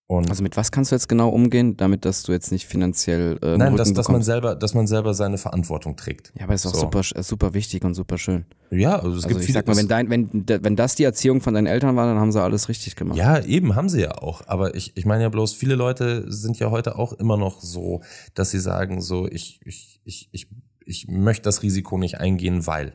[0.07, 3.39] und also mit was kannst du jetzt genau umgehen, damit dass du jetzt nicht finanziell
[3.43, 6.31] äh, Nein, dass, dass man selber, dass man selber seine Verantwortung trägt.
[6.37, 6.81] Ja, aber ist auch so.
[6.81, 8.45] super, super wichtig und super schön.
[8.71, 9.61] Ja, also es also gibt ich viele.
[9.61, 12.33] Sag mal, wenn, dein, wenn, wenn das die Erziehung von deinen Eltern war, dann haben
[12.33, 13.17] sie alles richtig gemacht.
[13.17, 14.43] Ja, eben haben sie ja auch.
[14.47, 18.03] Aber ich, ich meine ja bloß, viele Leute sind ja heute auch immer noch so,
[18.35, 20.49] dass sie sagen so, ich, ich, ich, ich,
[20.85, 22.93] ich möchte das Risiko nicht eingehen, weil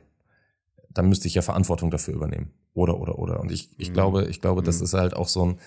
[0.92, 2.52] dann müsste ich ja Verantwortung dafür übernehmen.
[2.76, 3.40] Oder, oder, oder.
[3.40, 3.94] Und ich, ich mhm.
[3.94, 4.66] glaube, ich glaube, mhm.
[4.66, 5.60] das ist halt auch so ein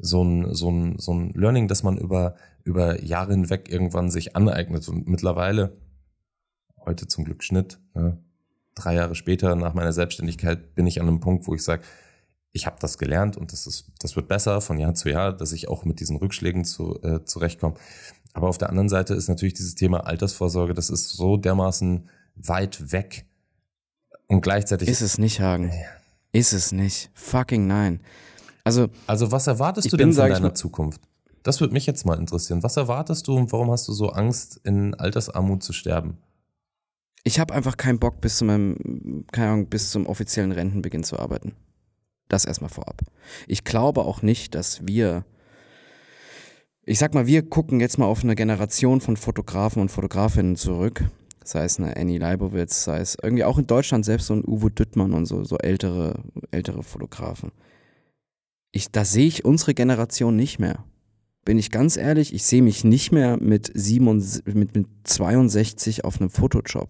[0.00, 4.36] so ein, so ein, so ein Learning, das man über, über Jahre hinweg irgendwann sich
[4.36, 4.88] aneignet.
[4.88, 5.76] Und mittlerweile,
[6.84, 8.18] heute zum Glück Schnitt, ne,
[8.74, 11.82] drei Jahre später nach meiner Selbstständigkeit bin ich an einem Punkt, wo ich sage,
[12.52, 15.52] ich habe das gelernt und das, ist, das wird besser von Jahr zu Jahr, dass
[15.52, 17.74] ich auch mit diesen Rückschlägen zu, äh, zurechtkomme.
[18.32, 22.92] Aber auf der anderen Seite ist natürlich dieses Thema Altersvorsorge, das ist so dermaßen weit
[22.92, 23.26] weg.
[24.26, 24.88] Und gleichzeitig.
[24.88, 25.72] Ist es nicht, Hagen.
[26.32, 27.10] Ist es nicht.
[27.14, 28.00] Fucking nein.
[28.78, 31.00] Also, also was erwartest du denn von deiner Zukunft?
[31.42, 32.62] Das würde mich jetzt mal interessieren.
[32.62, 36.18] Was erwartest du und warum hast du so Angst, in Altersarmut zu sterben?
[37.24, 41.18] Ich habe einfach keinen Bock, bis zu meinem, keine Ahnung, bis zum offiziellen Rentenbeginn zu
[41.18, 41.54] arbeiten.
[42.28, 43.02] Das erstmal vorab.
[43.46, 45.24] Ich glaube auch nicht, dass wir,
[46.84, 51.04] ich sag mal, wir gucken jetzt mal auf eine Generation von Fotografen und Fotografinnen zurück.
[51.42, 54.70] Sei es eine Annie Leibowitz, sei es irgendwie auch in Deutschland selbst so ein Uwe
[54.70, 57.50] Düttmann und so, so ältere, ältere Fotografen
[58.72, 60.84] ich, da sehe ich unsere Generation nicht mehr.
[61.44, 66.20] bin ich ganz ehrlich, ich sehe mich nicht mehr mit, 67, mit, mit 62 auf
[66.20, 66.88] einem Fotojob.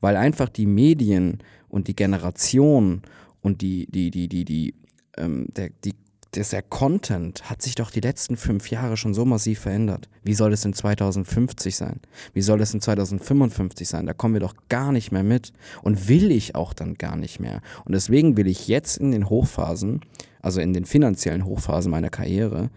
[0.00, 3.02] Weil einfach die Medien und die Generation
[3.42, 4.74] und die, die, die, die, die,
[5.16, 5.94] ähm, der, die
[6.34, 10.08] dieser Content hat sich doch die letzten fünf Jahre schon so massiv verändert.
[10.22, 12.00] Wie soll es in 2050 sein?
[12.32, 14.06] Wie soll es in 2055 sein?
[14.06, 15.52] Da kommen wir doch gar nicht mehr mit.
[15.82, 17.60] Und will ich auch dann gar nicht mehr.
[17.84, 20.00] Und deswegen will ich jetzt in den Hochphasen,
[20.44, 22.70] also in den finanziellen Hochphasen meiner Karriere,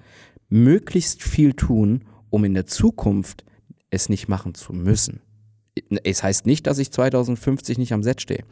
[0.47, 3.43] möglichst viel tun, um in der Zukunft
[3.89, 5.21] es nicht machen zu müssen.
[6.03, 8.43] Es heißt nicht, dass ich 2050 nicht am Set stehe.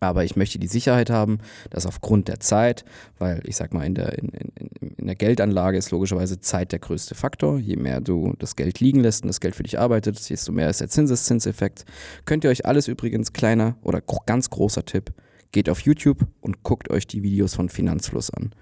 [0.00, 1.38] Aber ich möchte die Sicherheit haben,
[1.70, 2.84] dass aufgrund der Zeit,
[3.18, 4.50] weil ich sag mal, in der, in, in,
[4.96, 7.60] in der Geldanlage ist logischerweise Zeit der größte Faktor.
[7.60, 10.68] Je mehr du das Geld liegen lässt und das Geld für dich arbeitet, desto mehr
[10.68, 11.84] ist der Zinseszinseffekt.
[12.24, 15.12] Könnt ihr euch alles übrigens kleiner oder ganz großer Tipp,
[15.54, 18.52] geht auf YouTube und guckt euch die Videos von Finanzfluss an.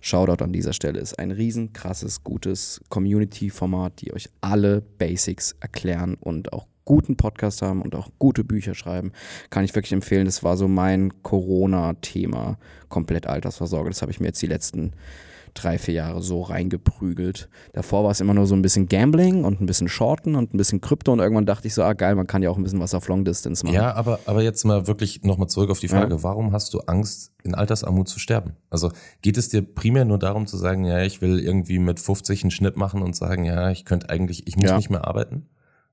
[0.00, 6.16] Shoutout an dieser Stelle ist ein riesen krasses, gutes Community-Format, die euch alle Basics erklären
[6.18, 9.12] und auch guten Podcast haben und auch gute Bücher schreiben,
[9.50, 10.24] kann ich wirklich empfehlen.
[10.24, 13.90] Das war so mein Corona-Thema, komplett Altersvorsorge.
[13.90, 14.94] Das habe ich mir jetzt die letzten
[15.54, 17.48] drei, vier Jahre so reingeprügelt.
[17.72, 20.56] Davor war es immer nur so ein bisschen Gambling und ein bisschen Shorten und ein
[20.56, 22.80] bisschen Krypto und irgendwann dachte ich so, ah geil, man kann ja auch ein bisschen
[22.80, 23.74] was auf Long Distance machen.
[23.74, 26.22] Ja, aber, aber jetzt mal wirklich nochmal zurück auf die Frage, ja.
[26.22, 28.56] warum hast du Angst, in Altersarmut zu sterben?
[28.70, 32.44] Also geht es dir primär nur darum zu sagen, ja, ich will irgendwie mit 50
[32.44, 34.76] einen Schnitt machen und sagen, ja, ich könnte eigentlich, ich muss ja.
[34.76, 35.48] nicht mehr arbeiten?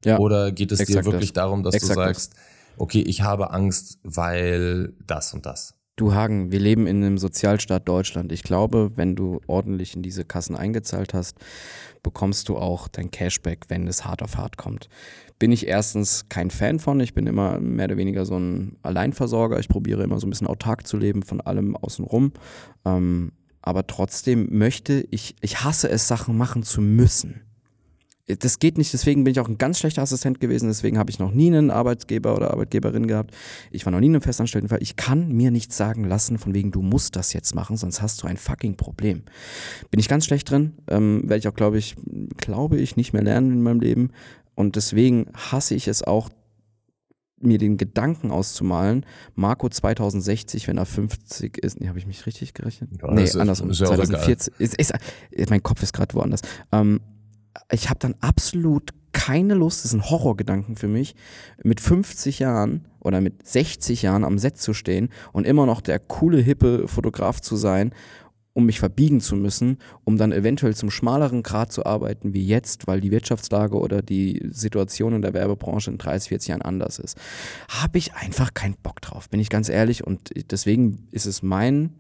[0.06, 0.18] Ja.
[0.20, 1.44] Oder geht es dir wirklich das.
[1.44, 2.36] darum, dass Exakt du sagst,
[2.78, 5.76] okay, ich habe Angst, weil das und das?
[6.00, 8.32] Du Hagen, wir leben in einem Sozialstaat Deutschland.
[8.32, 11.36] Ich glaube, wenn du ordentlich in diese Kassen eingezahlt hast,
[12.04, 14.88] bekommst du auch dein Cashback, wenn es hart auf hart kommt.
[15.40, 17.02] Bin ich erstens kein Fan von.
[17.02, 19.60] Ich bin immer mehr oder weniger so ein Alleinversorger.
[19.60, 22.32] Ich probiere immer so ein bisschen autark zu leben von allem außenrum.
[22.86, 27.42] Ähm, aber trotzdem möchte ich, ich hasse es, Sachen machen zu müssen
[28.38, 31.20] das geht nicht, deswegen bin ich auch ein ganz schlechter Assistent gewesen, deswegen habe ich
[31.20, 33.36] noch nie einen Arbeitgeber oder Arbeitgeberin gehabt.
[33.72, 34.80] Ich war noch nie in einem Festanstelltenfall.
[34.82, 38.22] Ich kann mir nichts sagen lassen, von wegen, du musst das jetzt machen, sonst hast
[38.22, 39.24] du ein fucking Problem.
[39.90, 41.96] Bin ich ganz schlecht drin, ähm, werde ich auch, glaube ich,
[42.38, 44.12] glaube ich, nicht mehr lernen in meinem Leben.
[44.54, 46.30] Und deswegen hasse ich es auch,
[47.42, 52.54] mir den Gedanken auszumalen, Marco 2060, wenn er 50 ist, nee, habe ich mich richtig
[52.54, 52.90] gerechnet?
[53.02, 53.70] Ja, nee, andersrum.
[53.70, 54.94] Ist 2040, ist, ist,
[55.32, 56.42] ist, mein Kopf ist gerade woanders.
[56.74, 57.00] Ähm,
[57.72, 61.16] ich habe dann absolut keine Lust, das ist ein Horrorgedanken für mich,
[61.64, 66.00] mit 50 Jahren oder mit 60 Jahren am Set zu stehen und immer noch der
[66.00, 67.94] coole, hippe Fotograf zu sein,
[68.54, 72.88] um mich verbiegen zu müssen, um dann eventuell zum schmaleren Grad zu arbeiten wie jetzt,
[72.88, 77.18] weil die Wirtschaftslage oder die Situation in der Werbebranche in 30, 40 Jahren anders ist.
[77.70, 80.06] Habe ich einfach keinen Bock drauf, bin ich ganz ehrlich.
[80.06, 81.96] Und deswegen ist es mein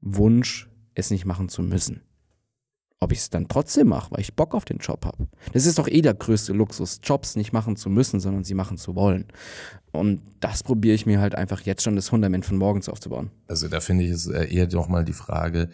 [0.00, 2.02] Wunsch, es nicht machen zu müssen
[3.00, 5.28] ob ich es dann trotzdem mache, weil ich Bock auf den Job habe.
[5.52, 8.76] Das ist doch eh der größte Luxus, Jobs nicht machen zu müssen, sondern sie machen
[8.76, 9.26] zu wollen.
[9.92, 13.30] Und das probiere ich mir halt einfach jetzt schon das Fundament von morgens aufzubauen.
[13.46, 15.70] Also da finde ich es eher doch mal die Frage,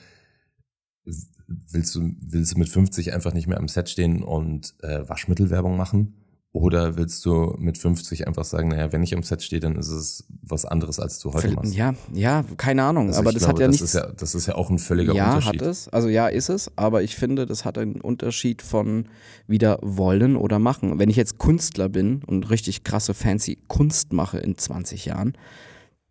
[1.47, 5.77] willst du, willst du mit 50 einfach nicht mehr am Set stehen und äh, Waschmittelwerbung
[5.77, 6.24] machen?
[6.55, 9.89] Oder willst du mit 50 einfach sagen, naja, wenn ich am Set stehe, dann ist
[9.89, 11.75] es was anderes, als du heute machst?
[11.75, 13.09] Ja, ja, keine Ahnung.
[13.09, 13.87] Also aber das glaube, hat ja das nichts.
[13.89, 15.61] Ist ja, das ist ja auch ein völliger ja, Unterschied.
[15.61, 15.89] Ja, hat es.
[15.89, 16.71] Also ja, ist es.
[16.77, 19.09] Aber ich finde, das hat einen Unterschied von
[19.49, 21.01] wieder wollen oder machen.
[21.01, 25.37] Wenn ich jetzt Künstler bin und richtig krasse, fancy Kunst mache in 20 Jahren,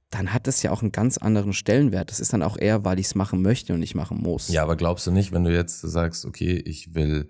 [0.10, 2.12] dann hat das ja auch einen ganz anderen Stellenwert.
[2.12, 4.50] Das ist dann auch eher, weil ich es machen möchte und nicht machen muss.
[4.50, 7.30] Ja, aber glaubst du nicht, wenn du jetzt sagst, okay, ich will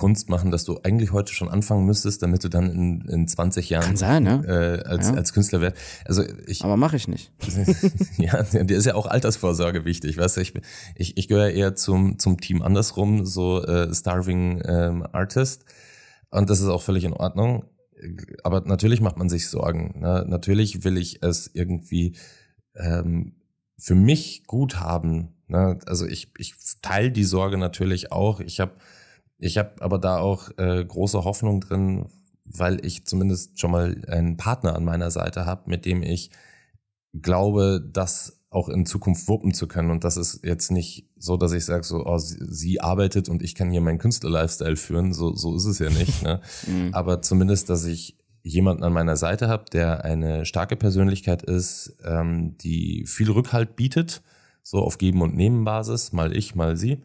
[0.00, 3.68] Kunst machen, dass du eigentlich heute schon anfangen müsstest, damit du dann in, in 20
[3.68, 4.42] Jahren Kann sein, ne?
[4.46, 5.14] äh, als, ja.
[5.14, 5.76] als Künstler wärst.
[6.06, 7.30] Also ich, Aber mache ich nicht.
[8.16, 10.40] ja, dir ist ja auch Altersvorsorge wichtig, weißt du?
[10.40, 10.54] Ich,
[10.94, 15.66] ich, ich gehöre eher zum, zum Team andersrum, so äh, Starving ähm, Artist.
[16.30, 17.66] Und das ist auch völlig in Ordnung.
[18.42, 20.00] Aber natürlich macht man sich Sorgen.
[20.00, 20.24] Ne?
[20.26, 22.16] Natürlich will ich es irgendwie
[22.74, 23.34] ähm,
[23.76, 25.34] für mich gut haben.
[25.46, 25.78] Ne?
[25.84, 28.40] Also ich, ich teile die Sorge natürlich auch.
[28.40, 28.72] Ich habe
[29.40, 32.06] ich habe aber da auch äh, große Hoffnung drin,
[32.44, 36.30] weil ich zumindest schon mal einen Partner an meiner Seite habe, mit dem ich
[37.12, 39.90] glaube, das auch in Zukunft wuppen zu können.
[39.90, 43.42] Und das ist jetzt nicht so, dass ich sage, so, oh, sie, sie, arbeitet und
[43.42, 45.12] ich kann hier meinen Künstler-Lifestyle führen.
[45.12, 46.22] So, so ist es ja nicht.
[46.22, 46.40] Ne?
[46.66, 46.92] Mhm.
[46.92, 52.56] Aber zumindest, dass ich jemanden an meiner Seite habe, der eine starke Persönlichkeit ist, ähm,
[52.58, 54.22] die viel Rückhalt bietet,
[54.62, 57.02] so auf Geben- und Nehmen-Basis, mal ich, mal sie.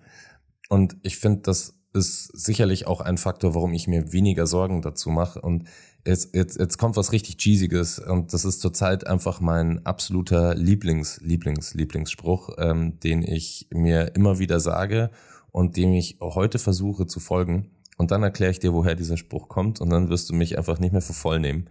[0.69, 5.09] Und ich finde, das ist sicherlich auch ein Faktor, warum ich mir weniger Sorgen dazu
[5.09, 5.41] mache.
[5.41, 5.63] Und
[6.05, 11.19] jetzt, jetzt, jetzt kommt was richtig Cheesiges und das ist zurzeit einfach mein absoluter Lieblings,
[11.21, 15.09] Lieblings, Lieblingsspruch, ähm, den ich mir immer wieder sage
[15.51, 17.71] und dem ich heute versuche zu folgen.
[17.97, 20.79] Und dann erkläre ich dir, woher dieser Spruch kommt und dann wirst du mich einfach
[20.79, 21.69] nicht mehr für voll nehmen.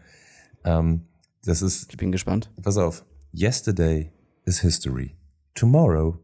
[0.65, 1.03] Ähm,
[1.45, 2.51] das ist, Ich bin gespannt.
[2.63, 3.05] pass auf.
[3.33, 4.11] Yesterday
[4.47, 5.17] is history.
[5.55, 6.19] Tomorrow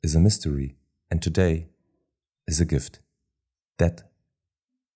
[0.00, 0.76] is a mystery.
[1.10, 1.68] And today
[2.46, 3.01] is a gift.
[3.82, 4.04] That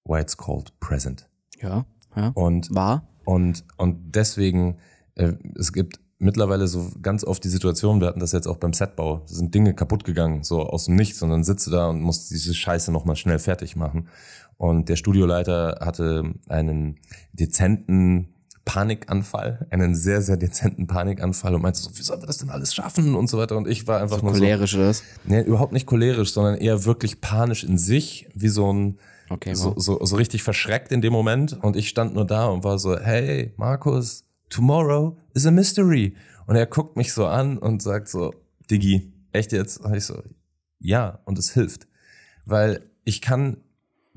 [0.05, 1.29] why it's called present.
[1.61, 2.29] Ja, ja.
[2.35, 3.09] Und War?
[3.25, 4.79] und, und deswegen,
[5.17, 8.73] äh, es gibt mittlerweile so ganz oft die Situation, wir hatten das jetzt auch beim
[8.73, 11.89] Setbau, da sind Dinge kaputt gegangen, so aus dem Nichts, und dann sitzt du da
[11.89, 14.09] und musst diese Scheiße nochmal schnell fertig machen.
[14.57, 17.01] Und der Studioleiter hatte einen
[17.33, 18.36] dezenten
[18.67, 22.75] Panikanfall, einen sehr, sehr dezenten Panikanfall und meinte so, wie sollen wir das denn alles
[22.75, 23.57] schaffen und so weiter.
[23.57, 25.03] Und ich war einfach nur so, Cholerisch oder das?
[25.25, 28.99] nee, überhaupt nicht cholerisch, sondern eher wirklich panisch in sich, wie so ein,
[29.29, 32.63] Okay, so, so, so richtig verschreckt in dem Moment und ich stand nur da und
[32.63, 36.15] war so, hey, Markus, tomorrow is a mystery.
[36.47, 38.35] Und er guckt mich so an und sagt so,
[38.71, 39.79] Diggi, echt jetzt?
[39.79, 40.23] Und ich so,
[40.79, 41.89] ja, und es hilft.
[42.45, 43.57] Weil ich kann,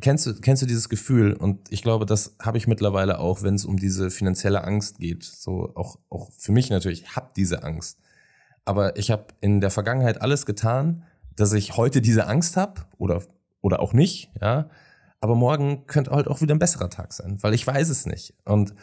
[0.02, 1.34] kennst du, kennst du dieses Gefühl?
[1.34, 5.24] Und ich glaube, das habe ich mittlerweile auch, wenn es um diese finanzielle Angst geht.
[5.24, 8.00] So auch, auch für mich natürlich, ich habe diese Angst.
[8.66, 11.04] Aber ich habe in der Vergangenheit alles getan,
[11.36, 13.24] dass ich heute diese Angst habe oder,
[13.62, 14.70] oder auch nicht, ja.
[15.22, 18.34] Aber morgen könnte halt auch wieder ein besserer Tag sein, weil ich weiß es nicht.
[18.46, 18.74] Und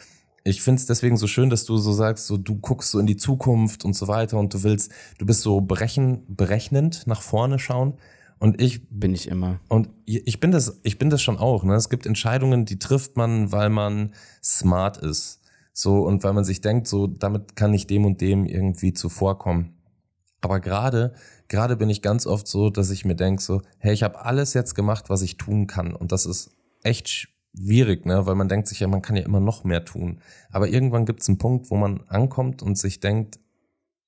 [0.43, 3.07] ich finde es deswegen so schön, dass du so sagst, so du guckst so in
[3.07, 7.59] die Zukunft und so weiter und du willst, du bist so berechen, berechnend nach vorne
[7.59, 7.95] schauen.
[8.39, 9.59] Und ich Bin ich immer.
[9.67, 11.63] und ich bin das, ich bin das schon auch.
[11.63, 11.73] Ne?
[11.75, 15.41] Es gibt Entscheidungen, die trifft man, weil man smart ist.
[15.73, 19.77] So, und weil man sich denkt, so, damit kann ich dem und dem irgendwie zuvorkommen.
[20.41, 21.13] Aber gerade,
[21.47, 24.53] gerade bin ich ganz oft so, dass ich mir denke, so, hey, ich habe alles
[24.53, 25.95] jetzt gemacht, was ich tun kann.
[25.95, 26.51] Und das ist
[26.83, 28.25] echt schwierig, ne?
[28.25, 30.19] Weil man denkt sich ja, man kann ja immer noch mehr tun.
[30.51, 33.39] Aber irgendwann gibt es einen Punkt, wo man ankommt und sich denkt,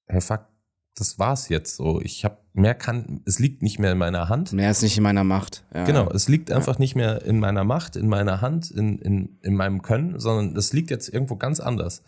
[0.07, 0.47] hey, fuck,
[0.95, 2.01] das war's jetzt so.
[2.01, 4.53] Ich habe mehr kann, es liegt nicht mehr in meiner Hand.
[4.53, 5.65] Mehr ist nicht in meiner Macht.
[5.73, 5.85] Ja.
[5.85, 9.55] Genau, es liegt einfach nicht mehr in meiner Macht, in meiner Hand, in, in, in
[9.55, 12.03] meinem Können, sondern es liegt jetzt irgendwo ganz anders.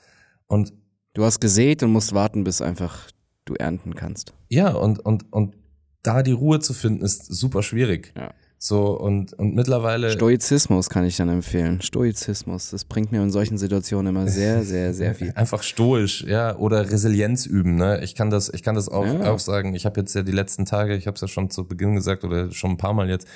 [0.47, 0.73] Und
[1.13, 3.09] Du hast gesät und musst warten, bis einfach
[3.43, 4.33] du ernten kannst.
[4.47, 5.55] ja, und, und, und
[6.03, 8.13] da die Ruhe zu finden, ist super schwierig.
[8.15, 8.33] Ja.
[8.63, 10.11] So, und, und mittlerweile.
[10.11, 11.81] Stoizismus kann ich dann empfehlen.
[11.81, 15.31] Stoizismus, das bringt mir in solchen Situationen immer sehr, sehr, sehr viel.
[15.35, 17.73] Einfach stoisch, ja, oder Resilienz üben.
[17.73, 18.03] Ne?
[18.03, 19.31] Ich kann das, ich kann das auch, Ja.
[19.31, 19.73] auch sagen.
[19.73, 22.23] Ich habe jetzt ja die letzten Tage, ich habe es ja schon zu Beginn gesagt
[22.23, 23.27] oder schon ein paar Mal jetzt.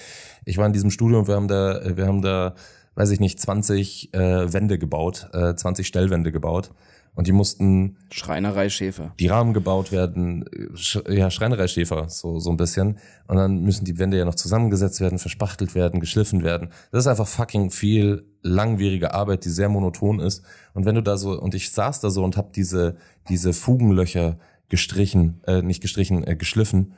[0.45, 2.53] Ich war in diesem Studio und wir haben da, wir haben da,
[2.93, 6.69] weiß ich nicht, 20 äh, Wände gebaut, äh, 20 Stellwände gebaut
[7.15, 9.13] und die mussten Schreinerei Schäfer.
[9.19, 12.97] die Rahmen gebaut werden, Sch ja, Schreinereischäfer, so, so ein bisschen.
[13.27, 16.69] Und dann müssen die Wände ja noch zusammengesetzt werden, verspachtelt werden, geschliffen werden.
[16.91, 20.43] Das ist einfach fucking viel langwierige Arbeit, die sehr monoton ist.
[20.73, 22.97] Und wenn du da so, und ich saß da so und hab diese,
[23.29, 24.37] diese Fugenlöcher
[24.69, 26.93] gestrichen, äh, nicht gestrichen, äh, geschliffen.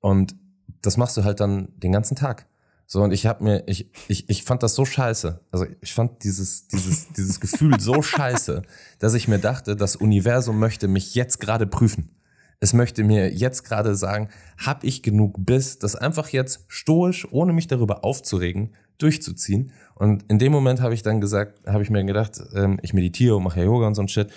[0.00, 0.36] Und
[0.82, 2.47] das machst du halt dann den ganzen Tag.
[2.90, 5.40] So, und ich hab mir, ich, ich, ich fand das so scheiße.
[5.52, 8.62] Also ich fand dieses, dieses, dieses Gefühl so scheiße,
[8.98, 12.16] dass ich mir dachte, das Universum möchte mich jetzt gerade prüfen.
[12.60, 17.52] Es möchte mir jetzt gerade sagen, hab ich genug Biss, das einfach jetzt stoisch, ohne
[17.52, 19.70] mich darüber aufzuregen, durchzuziehen.
[19.94, 23.36] Und in dem Moment habe ich dann gesagt, habe ich mir gedacht, ähm, ich meditiere
[23.36, 24.30] und mache ja Yoga und so ein Shit.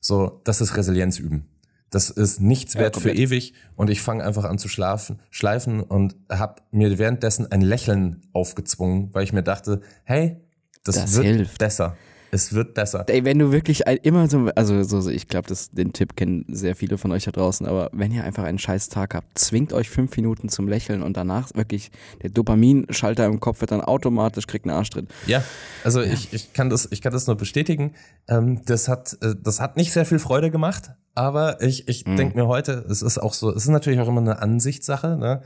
[0.00, 1.46] So, das ist Resilienz üben.
[1.92, 3.18] Das ist nichts Ja, wert für komplett.
[3.18, 8.22] ewig und ich fange einfach an zu schlafen, schleifen und habe mir währenddessen ein Lächeln
[8.32, 10.38] aufgezwungen, weil ich mir dachte, hey,
[10.82, 11.58] das, Das wird hilft.
[11.58, 11.96] besser.
[12.34, 13.04] Es wird besser.
[13.08, 16.74] Ey, wenn du wirklich ein, immer so, also so, ich glaube, den Tipp kennen sehr
[16.74, 19.90] viele von euch da draußen, aber wenn ihr einfach einen scheiß Tag habt, zwingt euch
[19.90, 21.90] fünf Minuten zum Lächeln und danach wirklich
[22.22, 25.08] der Dopaminschalter im Kopf wird dann automatisch, kriegt einen Arschtritt.
[25.26, 25.44] Ja,
[25.84, 27.92] also Ich, ich kann das, ich kann das nur bestätigen.
[28.28, 32.16] Ähm, das hat, äh, das hat nicht sehr viel Freude gemacht, aber ich, ich Mhm.
[32.16, 35.16] denke mir heute, es ist auch so, es ist natürlich auch immer eine Ansichtssache.
[35.16, 35.42] Ne?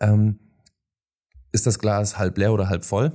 [0.00, 0.38] Ähm,
[1.52, 3.12] ist das Glas halb leer oder halb voll?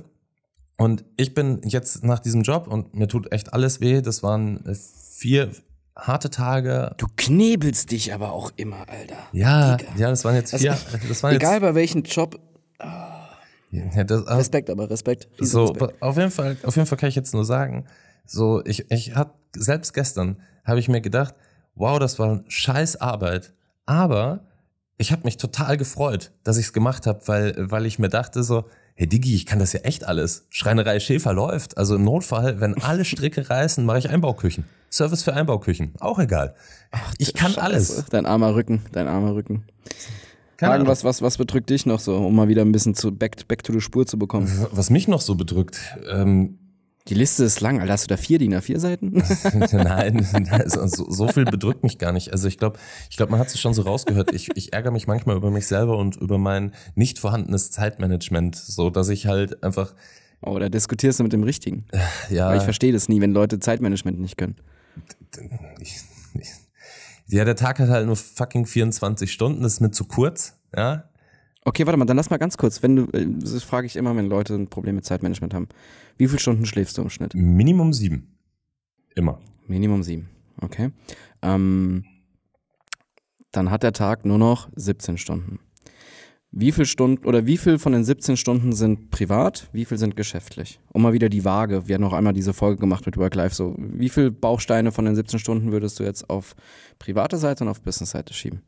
[0.76, 4.00] Und ich bin jetzt nach diesem Job und mir tut echt alles weh.
[4.00, 5.50] Das waren äh, vier
[5.94, 6.94] harte Tage.
[6.96, 9.16] Du knebelst dich aber auch immer, Alter.
[9.32, 9.92] Ja, Digga.
[9.98, 10.76] ja, das waren jetzt Also, vier.
[11.08, 12.40] das waren Egal bei welchem Job,
[13.70, 15.28] jetzt, ja, das, Respekt, aber Respekt.
[15.38, 16.02] So, Respekt.
[16.02, 17.84] auf jeden Fall, auf jeden Fall kann ich jetzt nur sagen,
[18.24, 21.34] so, ich, ich hab, selbst gestern habe ich mir gedacht,
[21.80, 23.52] wow, das war scheiß Arbeit,
[23.86, 24.44] aber
[24.98, 28.42] ich habe mich total gefreut, dass ich es gemacht habe, weil, weil ich mir dachte
[28.42, 30.46] so, hey Digi, ich kann das ja echt alles.
[30.50, 31.78] Schreinerei Schäfer läuft.
[31.78, 34.64] Also im Notfall, wenn alle Stricke reißen, mache ich Einbauküchen.
[34.90, 35.94] Service für Einbauküchen.
[36.00, 36.54] Auch egal.
[37.16, 37.62] ich kann Scheiße.
[37.62, 38.04] alles.
[38.10, 39.64] Dein armer Rücken, dein armer Rücken.
[40.60, 43.48] Hagen, was, was, was bedrückt dich noch so, um mal wieder ein bisschen zu back,
[43.48, 44.46] back to the Spur zu bekommen?
[44.72, 45.78] Was mich noch so bedrückt,
[46.10, 46.58] ähm,
[47.10, 47.92] Die Liste ist lang, Alter.
[47.92, 49.10] Hast du da vier DIN A4 Seiten?
[49.72, 52.32] Nein, also so, so viel bedrückt mich gar nicht.
[52.32, 52.78] Also ich glaube,
[53.10, 54.32] ich glaube, man hat es schon so rausgehört.
[54.32, 58.90] Ich, ich ärgere mich manchmal über mich selber und über mein nicht vorhandenes Zeitmanagement, so
[58.90, 59.92] dass ich halt einfach
[60.42, 61.84] Oh, da diskutierst du mit dem Richtigen.
[62.30, 62.48] ja.
[62.48, 64.56] Weil ich verstehe das nie, wenn Leute Zeitmanagement nicht können.
[65.80, 66.00] ich,
[66.34, 66.48] ich,
[67.26, 71.09] ja, der Tag hat halt nur fucking 24 Stunden, das ist mir zu kurz, ja.
[71.64, 72.82] Okay, warte mal, dann lass mal ganz kurz.
[72.82, 75.68] Wenn du, äh, das frage ich immer, wenn Leute ein Problem mit Zeitmanagement haben.
[76.16, 77.34] Wie viele Stunden schläfst du im Schnitt?
[77.34, 78.38] Minimum sieben.
[79.14, 79.40] Immer.
[79.66, 80.30] Minimum sieben.
[80.60, 80.90] Okay.
[81.42, 82.04] Ähm,
[83.52, 85.60] dann hat der Tag nur noch 17 Stunden.
[86.52, 90.16] Wie viel Stunden oder wie viel von den 17 Stunden sind privat, wie viel sind
[90.16, 90.80] geschäftlich?
[90.92, 91.86] Um mal wieder die Waage.
[91.86, 93.54] Wir haben noch einmal diese Folge gemacht mit Work Life.
[93.54, 96.56] So, wie viel Bausteine von den 17 Stunden würdest du jetzt auf
[96.98, 98.62] private Seite und auf Business-Seite schieben?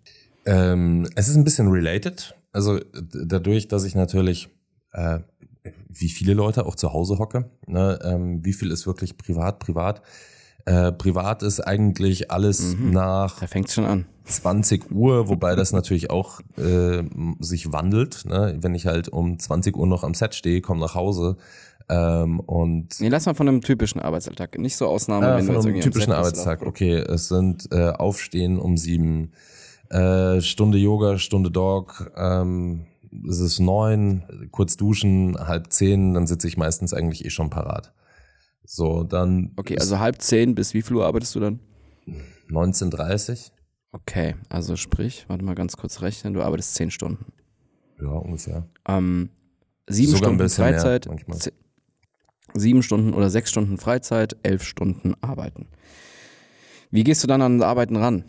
[0.47, 2.37] Ähm, es ist ein bisschen related.
[2.53, 4.49] Also d- dadurch, dass ich natürlich
[4.93, 5.21] äh,
[5.89, 10.03] wie viele Leute auch zu Hause hocke, ne, ähm, wie viel ist wirklich privat, privat.
[10.65, 14.07] Äh, privat ist eigentlich alles nach Da fängt schon an.
[14.25, 17.03] 20 Uhr, wobei das natürlich auch äh,
[17.41, 18.25] sich wandelt.
[18.27, 18.57] Ne?
[18.61, 21.37] Wenn ich halt um 20 Uhr noch am Set stehe, komme nach Hause
[21.89, 24.57] ähm, und Nee, lass mal von einem typischen Arbeitsalltag.
[24.59, 26.63] Nicht so Ausnahme, äh, wenn von du einem typischen Arbeitstag.
[26.65, 29.33] Okay, es sind äh, Aufstehen um sieben,
[29.93, 32.87] äh, Stunde Yoga, Stunde Dog, ähm,
[33.29, 37.93] es ist neun, kurz duschen, halb zehn, dann sitze ich meistens eigentlich eh schon parat.
[38.65, 41.61] So, dann Okay, also halb zehn bis wie viel Uhr arbeitest du dann?
[42.51, 43.51] 19.30
[43.93, 47.27] Okay, also sprich, warte mal ganz kurz rechnen, du arbeitest zehn Stunden.
[48.01, 48.67] ja, ungefähr.
[48.89, 49.29] Ähm,
[49.87, 51.39] sieben Sogar Stunden Freizeit, manchmal.
[51.39, 51.53] ze-
[52.55, 55.67] sieben Stunden oder sechs Stunden Freizeit, elf Stunden Arbeiten.
[56.91, 58.25] Wie gehst du dann an das Arbeiten ran?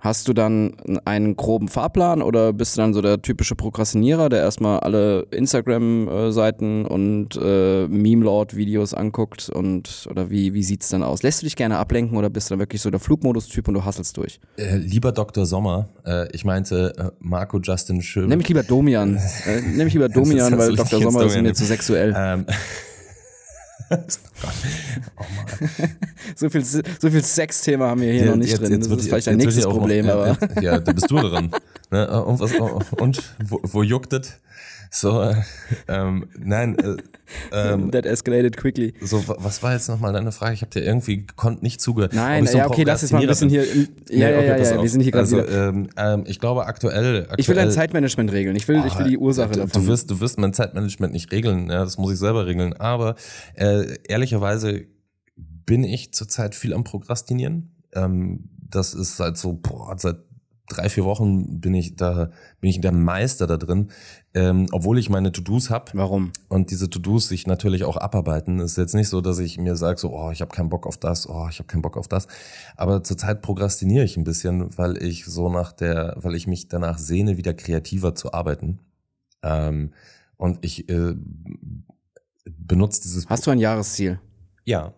[0.00, 0.74] Hast du dann
[1.04, 6.86] einen groben Fahrplan oder bist du dann so der typische Prokrastinierer, der erstmal alle Instagram-Seiten
[6.86, 11.24] und äh, Meme-Lord-Videos anguckt und oder wie, wie sieht's dann aus?
[11.24, 13.84] Lässt du dich gerne ablenken oder bist du dann wirklich so der Flugmodus-Typ und du
[13.84, 14.38] hasselst durch?
[14.56, 15.46] Äh, lieber Dr.
[15.46, 18.28] Sommer, äh, ich meinte äh, Marco Justin Schöbe.
[18.28, 19.16] Nimm mich lieber Domian.
[19.46, 21.02] äh, nimm mich lieber Domian, weil Dr.
[21.02, 22.14] Sommer ist mir zu sexuell.
[22.16, 22.46] Ähm,
[26.36, 28.78] So viel, so viel Sexthema haben wir hier noch nicht drin.
[28.80, 30.36] das wird- ist vielleicht jetzt ein nächstes auch Problem, aber.
[30.56, 31.50] Ja, ja, da bist du dran.
[31.90, 32.24] ne?
[32.24, 32.52] Und, was,
[32.98, 34.38] und wo, wo juckt es?
[34.90, 35.34] So, äh,
[35.86, 36.96] ähm, nein, äh,
[37.52, 38.94] ähm, That escalated quickly.
[39.02, 40.54] so, wa- was war jetzt nochmal deine Frage?
[40.54, 42.14] Ich habe dir irgendwie gekonnt nicht zugehört.
[42.14, 43.66] Nein, so ja, okay, lass jetzt mal ein bisschen hier.
[43.66, 44.82] Ja, ja, ja, okay, ja, auf.
[44.82, 48.32] wir sind hier gerade also, ähm, ähm, ich glaube aktuell, aktuell Ich will dein Zeitmanagement
[48.32, 48.56] regeln.
[48.56, 49.82] Ich will, ich will die Ursache du, davon.
[49.82, 52.72] Du wirst, du wirst mein Zeitmanagement nicht regeln, ja, das muss ich selber regeln.
[52.72, 53.14] Aber
[53.56, 54.86] äh, ehrlicherweise
[55.36, 57.76] bin ich zurzeit viel am Prokrastinieren.
[57.92, 60.16] Ähm, das ist seit so, boah, seit
[60.68, 63.90] drei, vier Wochen bin ich da, bin ich der Meister da drin.
[64.34, 66.32] Ähm, obwohl ich meine To-Dos habe Warum?
[66.48, 68.60] und diese To-Dos sich natürlich auch abarbeiten.
[68.60, 70.86] Es ist jetzt nicht so, dass ich mir sage, so, oh, ich habe keinen Bock
[70.86, 72.28] auf das, oh, ich habe keinen Bock auf das.
[72.76, 76.98] Aber zurzeit prokrastiniere ich ein bisschen, weil ich so nach der, weil ich mich danach
[76.98, 78.78] sehne, wieder kreativer zu arbeiten.
[79.42, 79.92] Ähm,
[80.36, 81.14] und ich äh,
[82.44, 83.26] benutze dieses.
[83.28, 84.20] Hast du ein Jahresziel?
[84.64, 84.92] Ja,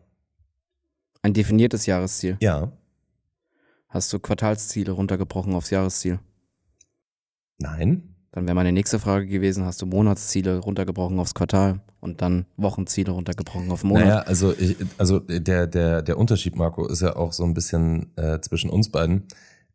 [1.23, 2.37] Ein definiertes Jahresziel?
[2.41, 2.73] ja,
[3.91, 6.19] Hast du Quartalsziele runtergebrochen aufs Jahresziel?
[7.59, 8.15] nein.
[8.33, 13.11] Dann wäre meine nächste Frage gewesen, hast du Monatsziele runtergebrochen aufs Quartal und dann Wochenziele
[13.11, 14.05] runtergebrochen auf Monat?
[14.05, 18.17] Naja, also, ich, also der, der, der Unterschied, Marco, ist ja auch so ein bisschen
[18.17, 19.27] äh, zwischen uns beiden,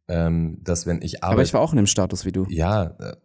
[0.07, 1.33] ähm, dass wenn ich arbeite.
[1.33, 2.45] Aber ich war auch in dem Status wie du.
[2.47, 3.15] Ja, äh,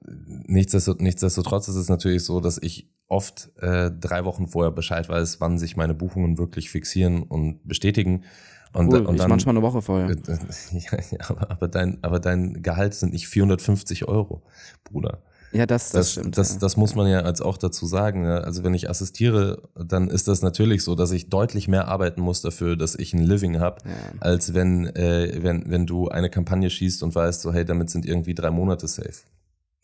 [0.49, 5.41] nichtsdestot- nichtsdestotrotz ist es natürlich so, dass ich oft äh, drei Wochen vorher Bescheid weiß,
[5.41, 8.25] wann sich meine Buchungen wirklich fixieren und bestätigen.
[8.73, 10.09] Und, Cool, und ich dann, manchmal eine Woche vorher.
[10.11, 14.43] ja, ja, aber, aber, dein, aber dein Gehalt sind nicht 450 Euro,
[14.85, 15.19] Bruder.
[15.53, 16.39] Ja, das, das, Das, stimmt.
[16.39, 16.59] das, ja.
[16.61, 18.23] das muss man ja als auch dazu sagen.
[18.23, 18.45] Ne?
[18.45, 22.41] Also wenn ich assistiere, dann ist das natürlich so, dass ich deutlich mehr arbeiten muss
[22.41, 23.93] dafür, dass ich ein Living habe, Ja.
[24.21, 28.07] als wenn, äh, wenn, wenn du eine Kampagne schießt und weißt, so hey, damit sind
[28.07, 29.11] irgendwie drei Monate safe.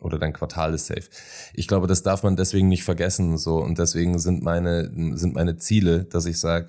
[0.01, 1.09] Oder dein Quartal ist safe.
[1.55, 3.37] Ich glaube, das darf man deswegen nicht vergessen.
[3.37, 6.69] So und deswegen sind meine sind meine Ziele, dass ich sage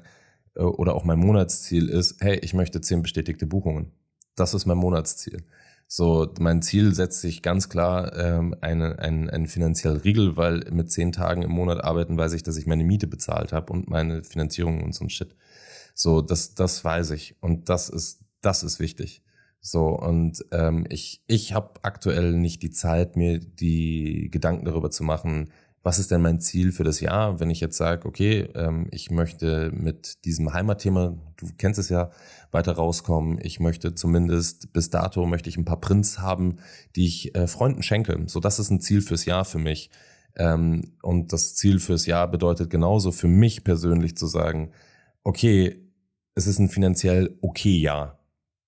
[0.64, 3.92] oder auch mein Monatsziel ist, hey, ich möchte zehn bestätigte Buchungen.
[4.36, 5.44] Das ist mein Monatsziel.
[5.90, 10.92] So, mein Ziel setzt sich ganz klar ähm, einen, einen, einen finanziellen Riegel, weil mit
[10.92, 14.24] zehn Tagen im Monat arbeiten weiß ich, dass ich meine Miete bezahlt habe und meine
[14.24, 15.34] Finanzierung und so ein Shit.
[15.96, 17.42] So, das, das weiß ich.
[17.42, 19.24] Und das ist, das ist wichtig.
[19.62, 25.04] So, und ähm, ich, ich habe aktuell nicht die Zeit, mir die Gedanken darüber zu
[25.04, 25.52] machen,
[25.88, 29.10] was ist denn mein Ziel für das Jahr, wenn ich jetzt sage, okay, ähm, ich
[29.10, 32.12] möchte mit diesem Heimatthema, du kennst es ja,
[32.52, 33.40] weiter rauskommen.
[33.42, 36.58] Ich möchte zumindest bis dato möchte ich ein paar Prints haben,
[36.98, 38.22] die ich äh, Freunden schenke.
[38.26, 39.90] So, das ist ein Ziel fürs Jahr für mich.
[40.36, 44.72] Ähm, und das Ziel fürs Jahr bedeutet genauso für mich persönlich zu sagen,
[45.24, 45.90] okay,
[46.36, 48.20] es ist ein finanziell okay Jahr.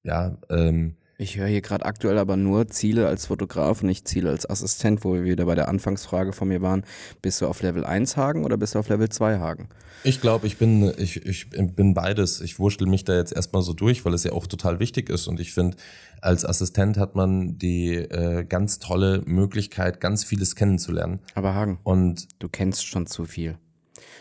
[0.04, 4.30] Ja, ähm, Ich höre hier gerade aktuell aber nur Ziele als Fotograf und nicht Ziele
[4.30, 6.86] als Assistent, wo wir wieder bei der Anfangsfrage von mir waren.
[7.22, 9.68] Bist du auf Level 1 Hagen oder bist du auf Level 2 Hagen?
[10.06, 12.40] Ich glaube, ich bin, ich, ich bin beides.
[12.40, 15.28] Ich wurschtel mich da jetzt erstmal so durch, weil es ja auch total wichtig ist.
[15.28, 15.76] Und ich finde,
[16.22, 21.20] als Assistent hat man die äh, ganz tolle Möglichkeit, ganz vieles kennenzulernen.
[21.36, 23.58] Aber Hagen, Und du kennst schon zu viel.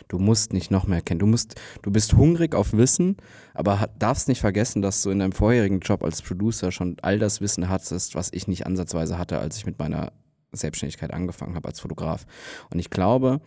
[0.07, 1.21] Du musst nicht noch mehr kennen.
[1.21, 3.17] Du musst, du bist hungrig auf Wissen,
[3.55, 7.41] aber darfst nicht vergessen, dass du in deinem vorherigen Job als Producer schon all das
[7.41, 10.13] Wissen hattest, was ich nicht ansatzweise hatte, als ich mit meiner
[10.53, 12.27] Selbstständigkeit angefangen habe als Fotograf.
[12.71, 13.41] Und ich glaube,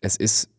[0.00, 0.50] es ist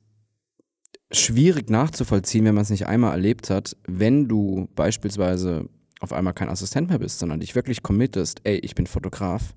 [1.11, 5.69] schwierig nachzuvollziehen, wenn man es nicht einmal erlebt hat, wenn du beispielsweise
[5.99, 9.55] auf einmal kein Assistent mehr bist, sondern dich wirklich committest, ey, ich bin Fotograf,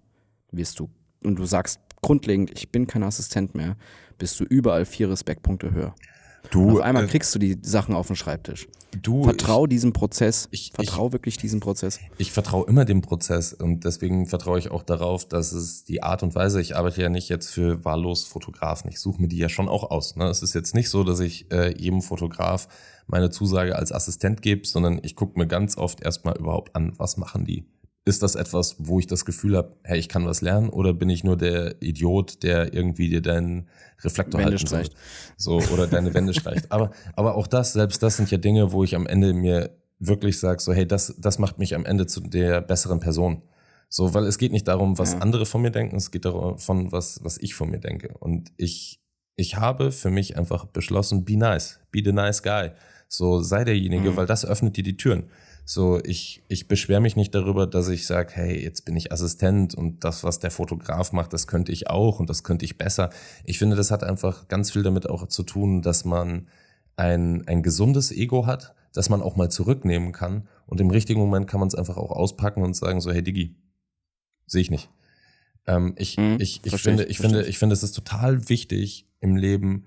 [0.53, 0.89] wirst du,
[1.24, 3.76] und du sagst grundlegend, ich bin kein Assistent mehr,
[4.19, 5.95] bist du überall vier Respektpunkte höher.
[6.51, 8.69] du, auf einmal äh, kriegst du die Sachen auf den Schreibtisch.
[9.03, 10.49] du, Vertrau diesem Prozess.
[10.51, 11.99] ich- Vertrau wirklich diesem Prozess.
[12.16, 16.23] Ich vertraue immer dem Prozess und deswegen vertraue ich auch darauf, dass es die Art
[16.23, 19.49] und Weise, ich arbeite ja nicht jetzt für wahllos Fotografen, ich suche mir die ja
[19.49, 20.16] schon auch aus.
[20.16, 20.25] Ne?
[20.29, 22.69] Es ist jetzt nicht so, dass ich äh, jedem Fotograf
[23.07, 27.16] meine Zusage als Assistent gebe, sondern ich gucke mir ganz oft erstmal überhaupt an, was
[27.19, 27.64] machen die.
[28.05, 31.11] Ist das etwas, wo ich das Gefühl habe, hey, ich kann was lernen oder bin
[31.11, 33.68] ich nur der Idiot, der irgendwie dir deinen
[34.03, 34.84] Reflektor Wände halten soll?
[34.84, 34.94] streicht.
[35.36, 36.72] So, oder deine Wände streicht.
[36.72, 40.38] Aber, aber auch das, selbst das sind ja Dinge, wo ich am Ende mir wirklich
[40.38, 43.42] sage, so, hey, das, das macht mich am Ende zu der besseren Person.
[43.90, 45.18] So, weil es geht nicht darum, was Ja.
[45.18, 48.14] andere von mir denken, es geht davon, was, was ich von mir denke.
[48.20, 49.01] Und ich,
[49.36, 52.70] ich habe für mich einfach beschlossen, be nice, be the nice guy.
[53.09, 54.16] So, sei derjenige, Mhm.
[54.16, 55.24] weil das öffnet dir die Türen.
[55.71, 59.75] So, ich, ich beschwere mich nicht darüber, dass ich sage, hey, jetzt bin ich Assistent
[59.75, 63.11] und das, was der Fotograf macht, das könnte ich auch und das könnte ich besser.
[63.45, 66.49] Ich finde, das hat einfach ganz viel damit auch zu tun, dass man
[66.97, 71.47] ein, ein gesundes Ego hat, dass man auch mal zurücknehmen kann und im richtigen Moment
[71.49, 73.55] kann man es einfach auch auspacken und sagen so, hey Diggi,
[74.47, 74.89] sehe ich nicht.
[75.66, 79.07] Ähm, ich, Mhm, ich, ich finde, ich, ich finde, ich finde, es ist total wichtig
[79.21, 79.85] im Leben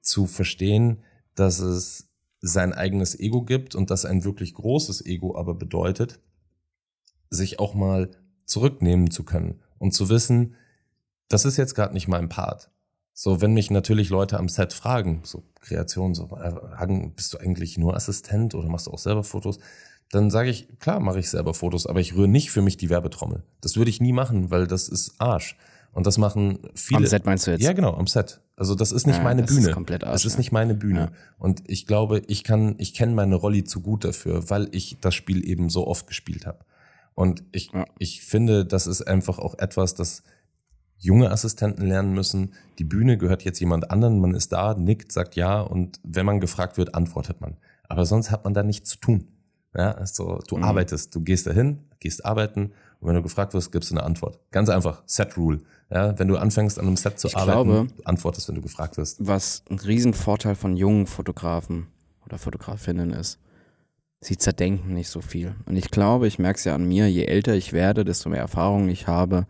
[0.00, 1.04] zu verstehen,
[1.36, 2.09] dass es
[2.40, 6.20] sein eigenes Ego gibt und dass ein wirklich großes Ego aber bedeutet,
[7.28, 8.10] sich auch mal
[8.46, 10.56] zurücknehmen zu können und zu wissen,
[11.28, 12.70] das ist jetzt gerade nicht mein Part.
[13.12, 17.38] So, wenn mich natürlich Leute am Set fragen, so Kreation, so, äh, Hagen, bist du
[17.38, 19.58] eigentlich nur Assistent oder machst du auch selber Fotos?
[20.10, 22.90] Dann sage ich, klar mache ich selber Fotos, aber ich rühre nicht für mich die
[22.90, 23.44] Werbetrommel.
[23.60, 25.56] Das würde ich nie machen, weil das ist Arsch.
[25.92, 27.00] Und das machen viele.
[27.00, 27.62] Am Set meinst du jetzt?
[27.62, 28.40] Ja, genau, am Set.
[28.60, 29.72] Also das ist nicht Ja, meine das ist Bühne.
[29.72, 31.00] komplett Arsch, das ist nicht meine Bühne.
[31.00, 31.12] Ja.
[31.38, 35.14] Und ich glaube, ich kann, ich kenne meine Rolli zu gut dafür, weil ich das
[35.14, 36.58] Spiel eben so oft gespielt habe.
[37.14, 37.86] Und ich, Ja.
[37.98, 40.22] ich finde, das ist einfach auch etwas, das
[40.98, 42.52] junge Assistenten lernen müssen.
[42.78, 44.20] Die Bühne gehört jetzt jemand anderen.
[44.20, 47.56] Man ist da, nickt, sagt ja und wenn man gefragt wird, antwortet man.
[47.88, 49.28] Aber sonst hat man da nichts zu tun.
[49.74, 50.64] Ja, also du Mhm.
[50.64, 54.38] arbeitest, du gehst dahin, gehst arbeiten und wenn du gefragt wirst, gibst du eine Antwort.
[54.50, 55.60] Ganz einfach, Set Rule.
[55.90, 58.96] Ja, wenn du anfängst an einem Set zu Ich arbeiten, glaube- antwortest, wenn du gefragt
[58.96, 59.16] wirst.
[59.26, 61.88] was ein Riesenvorteil von jungen Fotografen
[62.24, 63.38] oder Fotografinnen ist.
[64.20, 65.54] Sie zerdenken nicht so viel.
[65.66, 68.40] Und ich glaube, ich merke es ja an mir, je älter ich werde, desto mehr
[68.40, 69.46] Erfahrung ich habe,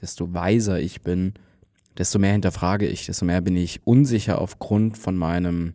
[0.00, 1.34] desto weiser ich bin,
[1.98, 5.74] desto mehr hinterfrage ich, desto mehr bin ich unsicher aufgrund von meinem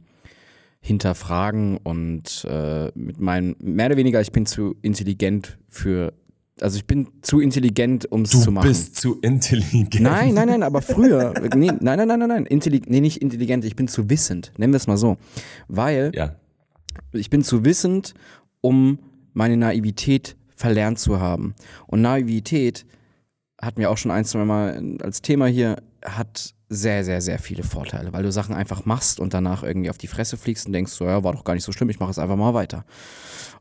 [0.83, 6.13] Hinterfragen und äh, mit meinem, mehr oder weniger, ich bin zu intelligent für,
[6.61, 8.73] also ich bin zu intelligent, um es zu machen.
[8.73, 10.01] zu intelligent.
[10.01, 11.33] Nein, nein, nein, aber früher.
[11.55, 12.45] Nee, nein, nein, nein, nein, nein.
[12.45, 14.51] Intelli nee, nicht intelligent, ich bin zu wissend.
[14.57, 15.17] Nennen wir es mal so.
[15.67, 16.35] Weil Ja,
[17.13, 18.13] ich bin zu wissend,
[18.61, 18.99] um
[19.33, 21.55] meine Naivität verlernt zu haben.
[21.87, 22.85] Und Naivität
[23.61, 27.63] hatten wir auch schon ein, zwei Mal als Thema hier, hat sehr, sehr, sehr viele
[27.63, 30.93] Vorteile, weil du Sachen einfach machst und danach irgendwie auf die Fresse fliegst und denkst,
[30.93, 32.85] so, ja, war doch gar nicht so schlimm, ich mache es einfach mal weiter.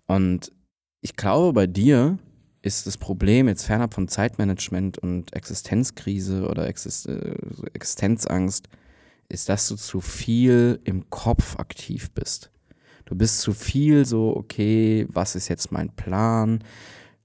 [0.07, 0.53] Und
[1.01, 2.19] ich glaube, bei dir
[2.63, 7.35] ist das Problem jetzt fernab von Zeitmanagement und Existenzkrise oder Exist äh,
[7.73, 8.69] Existenzangst,
[9.29, 12.51] ist, dass du zu viel im Kopf aktiv bist.
[13.05, 16.63] Du bist zu viel so, okay, was ist jetzt mein Plan?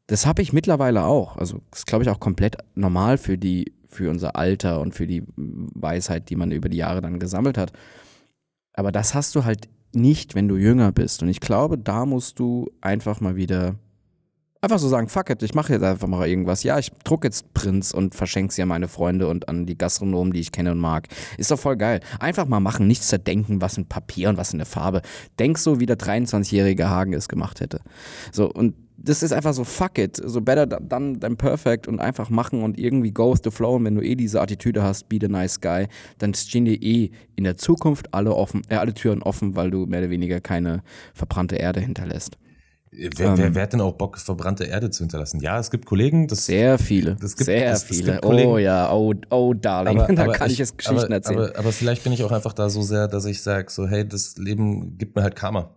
[0.07, 1.37] Das habe ich mittlerweile auch.
[1.37, 5.07] Also, das ist, glaube ich, auch komplett normal für die, für unser Alter und für
[5.07, 7.73] die Weisheit, die man über die Jahre dann gesammelt hat.
[8.73, 11.23] Aber das hast du halt nicht, wenn du jünger bist.
[11.23, 13.75] Und ich glaube, da musst du einfach mal wieder
[14.65, 16.63] einfach so sagen, fuck it, ich mache jetzt einfach mal irgendwas.
[16.63, 20.33] Ja, ich druck jetzt Prints und verschenke sie an meine Freunde und an die Gastronomen,
[20.33, 21.07] die ich kenne und mag.
[21.37, 22.01] Ist doch voll geil.
[22.19, 25.01] Einfach mal machen, nichts zerdenken, was in Papier und was in der Farbe.
[25.39, 27.79] Denk so, wie der 23-jährige Hagen es gemacht hätte.
[28.31, 32.29] So, und das ist einfach so fuck it, so better done than perfect und einfach
[32.29, 35.17] machen und irgendwie go with the flow und wenn du eh diese Attitüde hast, be
[35.21, 35.87] the nice guy,
[36.17, 39.85] dann stehen dir eh in der Zukunft alle offen, äh, alle Türen offen, weil du
[39.85, 40.81] mehr oder weniger keine
[41.13, 42.37] verbrannte Erde hinterlässt.
[42.97, 43.37] Wer, Ähm.
[43.37, 45.39] wer, wer hat denn auch Bock, verbrannte Erde zu hinterlassen?
[45.41, 48.13] Ja, es gibt Kollegen, das Sehr viele, Es gibt- sehr es- es viele.
[48.13, 51.37] gibt Kollegen- oh ja, oh, oh darling, da kann ich jetzt Geschichten aber, erzählen.
[51.39, 54.07] Aber, aber vielleicht bin ich auch einfach da so sehr, dass ich sage, so hey,
[54.07, 55.75] das Leben gibt mir halt Karma.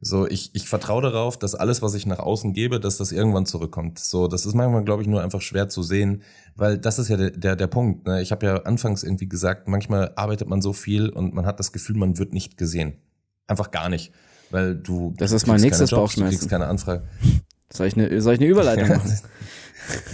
[0.00, 3.46] So, ich, ich vertraue darauf, dass alles, was ich nach außen gebe, dass das irgendwann
[3.46, 3.98] zurückkommt.
[3.98, 6.22] So, das ist manchmal, glaube ich, nur einfach schwer zu sehen,
[6.56, 8.06] weil das ist ja der, der, der Punkt.
[8.06, 8.20] Ne?
[8.20, 11.72] Ich habe ja anfangs irgendwie gesagt, manchmal arbeitet man so viel und man hat das
[11.72, 12.98] Gefühl, man wird nicht gesehen.
[13.46, 14.12] Einfach gar nicht.
[14.54, 16.36] Weil du Das ist du mein nächstes Jobs, du Bauchschmerzen.
[16.36, 17.02] kriegst keine Anfrage.
[17.72, 19.12] Soll ich eine, soll ich eine Überleitung machen?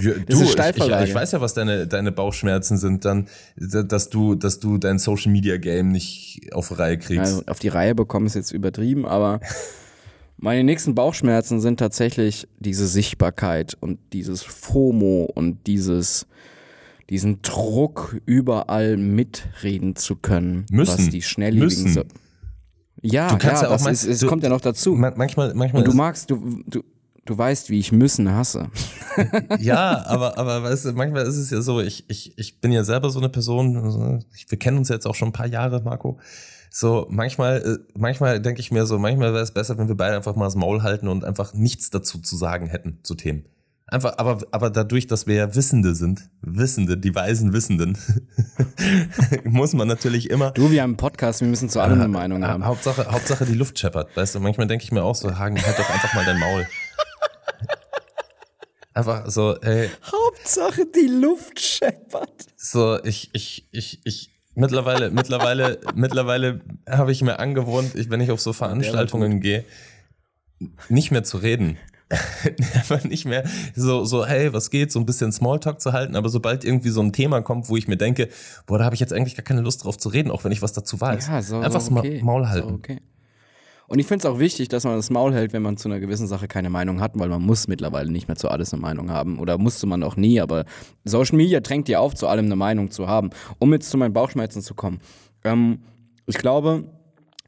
[0.02, 4.34] Ja, ist du, ich, ich weiß ja, was deine, deine Bauchschmerzen sind, dann, dass du,
[4.34, 7.20] dass du dein Social Media Game nicht auf Reihe kriegst.
[7.20, 9.38] Also auf die Reihe bekommen ist jetzt übertrieben, aber
[10.38, 16.26] meine nächsten Bauchschmerzen sind tatsächlich diese Sichtbarkeit und dieses FOMO und dieses
[17.10, 20.98] diesen Druck überall mitreden zu können, Müssen.
[20.98, 22.08] was die schnelllebigen Müssen.
[23.02, 24.94] Ja, Du kannst ja, ja auch mal- ist, es du- kommt ja noch dazu.
[24.94, 26.82] Man- manchmal, manchmal und du magst, du, du,
[27.24, 28.68] du weißt, wie ich müssen hasse.
[29.60, 32.84] ja, aber, aber weißt du, manchmal ist es ja so, ich, ich, ich bin ja
[32.84, 36.18] selber so eine Person, also, wir kennen uns jetzt auch schon ein paar Jahre, Marco.
[36.72, 40.14] So, manchmal, äh, manchmal denke ich mir so, manchmal wäre es besser, wenn wir beide
[40.16, 43.44] einfach mal das Maul halten und einfach nichts dazu zu sagen hätten zu Themen.
[43.90, 47.98] Einfach, aber, aber dadurch, dass wir ja Wissende sind, Wissende, die weisen Wissenden,
[49.44, 50.52] muss man natürlich immer.
[50.52, 52.64] Du, wir haben einen Podcast, wir müssen zu allem eine Meinung Äh, haben.
[52.64, 54.16] Hauptsache, Hauptsache die Luft scheppert.
[54.16, 56.66] Weißt du, manchmal denke ich mir auch so, Hagen, halt doch einfach mal dein Maul.
[58.92, 62.46] Einfach so, ey, Hauptsache die Luft scheppert.
[62.56, 68.32] so, ich, ich, ich, ich, mittlerweile, mittlerweile, mittlerweile habe ich mir angewohnt, ich, wenn ich
[68.32, 69.64] auf so Veranstaltungen gehe,
[70.88, 71.78] nicht mehr zu reden.
[72.74, 73.44] Einfach nicht mehr
[73.76, 77.00] so, so, hey, was geht, so ein bisschen Smalltalk zu halten, aber sobald irgendwie so
[77.00, 78.28] ein Thema kommt, wo ich mir denke,
[78.66, 80.60] boah, da habe ich jetzt eigentlich gar keine Lust drauf zu reden, auch wenn ich
[80.62, 81.28] was dazu weiß.
[81.28, 82.18] Ja, so, Einfach so okay.
[82.22, 82.74] Ma- Maul So halten.
[82.74, 82.98] okay.
[83.86, 85.98] Und ich finde es auch wichtig, dass man das Maul hält, wenn man zu einer
[85.98, 89.10] gewissen Sache keine Meinung hat, weil man muss mittlerweile nicht mehr zu alles eine Meinung
[89.10, 89.40] haben.
[89.40, 90.64] Oder musste man auch nie, aber
[91.04, 93.30] Social Media drängt dir auf, zu allem eine Meinung zu haben.
[93.58, 95.00] Um jetzt zu meinen Bauchschmerzen zu kommen.
[95.42, 95.80] Ähm,
[96.26, 96.84] ich glaube,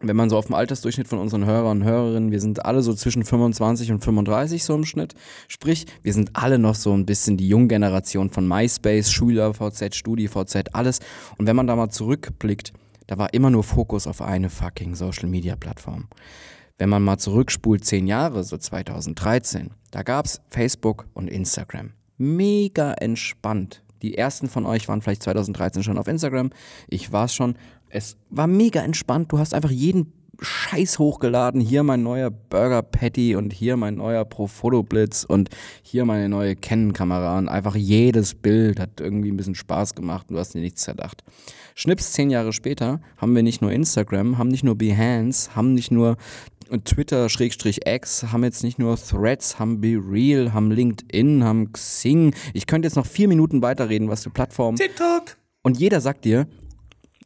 [0.03, 2.93] wenn man so auf dem Altersdurchschnitt von unseren Hörern und Hörerinnen, wir sind alle so
[2.95, 5.15] zwischen 25 und 35 so im Schnitt.
[5.49, 10.75] Sprich, wir sind alle noch so ein bisschen die Junggeneration von MySpace, Schüler, VZ, StudiVZ,
[10.75, 11.01] alles.
[11.39, 12.73] Und wenn man da mal zurückblickt,
[13.07, 16.09] da war immer nur Fokus auf eine fucking Social Media Plattform.
[16.79, 21.93] Wenn man mal zurückspult, zehn Jahre, so 2013, da gab's Facebook und Instagram.
[22.19, 23.83] Mega entspannt.
[24.03, 26.51] Die ersten von euch waren vielleicht 2013 schon auf Instagram.
[26.89, 27.55] Ich war's schon.
[27.95, 29.31] Es war mega entspannt.
[29.31, 31.61] Du hast einfach jeden Scheiß hochgeladen.
[31.61, 35.51] Hier mein neuer Burger Patty und hier mein neuer Pro Photo Blitz und
[35.83, 37.37] hier meine neue Canon-Kamera.
[37.37, 40.83] Und einfach jedes Bild hat irgendwie ein bisschen Spaß gemacht und du hast dir nichts
[40.83, 41.23] zerdacht.
[41.75, 45.91] Schnips zehn Jahre später haben wir nicht nur Instagram, haben nicht nur Behance, haben nicht
[45.91, 46.17] nur
[46.85, 52.35] Twitter-X, haben jetzt nicht nur Threads, haben Be Real, haben LinkedIn, haben Xing.
[52.55, 54.79] Ich könnte jetzt noch vier Minuten weiterreden, was für Plattformen.
[54.79, 55.37] TikTok!
[55.63, 56.47] Und jeder sagt dir,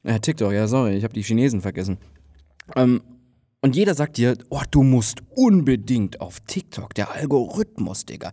[0.06, 1.98] ja, TikTok, ja, sorry, ich habe die Chinesen vergessen.
[2.74, 3.02] Ähm,
[3.62, 8.32] und jeder sagt dir, oh, du musst unbedingt auf TikTok, der Algorithmus, Digga.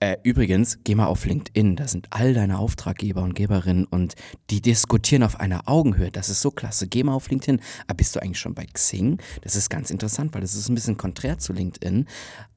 [0.00, 4.14] Äh, übrigens, geh mal auf LinkedIn, da sind all deine Auftraggeber und Geberinnen und
[4.48, 6.12] die diskutieren auf einer Augenhöhe.
[6.12, 6.86] Das ist so klasse.
[6.86, 7.60] Geh mal auf LinkedIn.
[7.88, 9.20] Aber bist du eigentlich schon bei Xing?
[9.42, 12.06] Das ist ganz interessant, weil das ist ein bisschen konträr zu LinkedIn.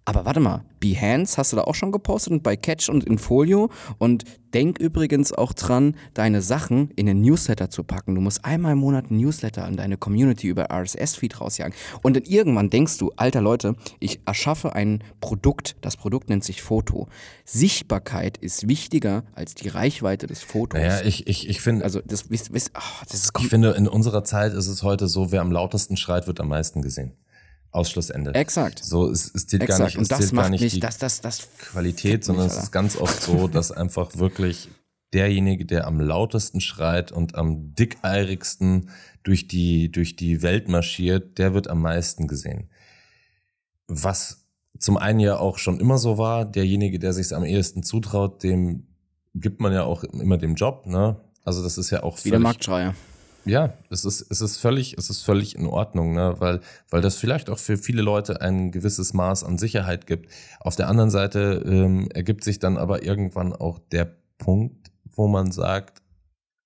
[0.03, 3.69] Aber warte mal, Behance hast du da auch schon gepostet und bei Catch und Infolio.
[3.99, 4.23] Und
[4.53, 8.15] denk übrigens auch dran, deine Sachen in den Newsletter zu packen.
[8.15, 11.75] Du musst einmal im Monat ein Newsletter an deine Community über RSS-Feed rausjagen.
[12.01, 15.75] Und dann irgendwann denkst du, alter Leute, ich erschaffe ein Produkt.
[15.81, 17.07] Das Produkt nennt sich Foto.
[17.45, 20.79] Sichtbarkeit ist wichtiger als die Reichweite des Fotos.
[20.79, 23.87] Naja, ich, ich, ich finde, also das, wisst, wisst, ah, das ist ich finde, in
[23.87, 27.13] unserer Zeit ist es heute so, wer am lautesten schreit, wird am meisten gesehen.
[27.71, 28.33] Ausschlussende.
[28.35, 28.83] Exakt.
[28.83, 29.95] So, es, es zählt gar Exakt.
[29.95, 32.53] nicht, es Und das zählt gar nicht mich, die das, das, das Qualität, sondern es
[32.53, 32.63] Alter.
[32.63, 34.69] ist ganz oft so, dass einfach wirklich
[35.13, 38.89] derjenige, der am lautesten schreit und am dickeirigsten
[39.23, 42.69] durch die, durch die Welt marschiert, der wird am meisten gesehen.
[43.87, 44.45] Was
[44.79, 48.87] zum einen ja auch schon immer so war, derjenige, der sich am ehesten zutraut, dem
[49.35, 51.17] gibt man ja auch immer den Job, ne?
[51.43, 52.95] Also das ist ja auch wie der Marktschreier.
[53.45, 56.35] Ja, es ist, es ist völlig, es ist völlig in Ordnung, ne?
[56.39, 60.31] weil, weil das vielleicht auch für viele Leute ein gewisses Maß an Sicherheit gibt.
[60.59, 65.51] Auf der anderen Seite ähm, ergibt sich dann aber irgendwann auch der Punkt, wo man
[65.51, 66.01] sagt,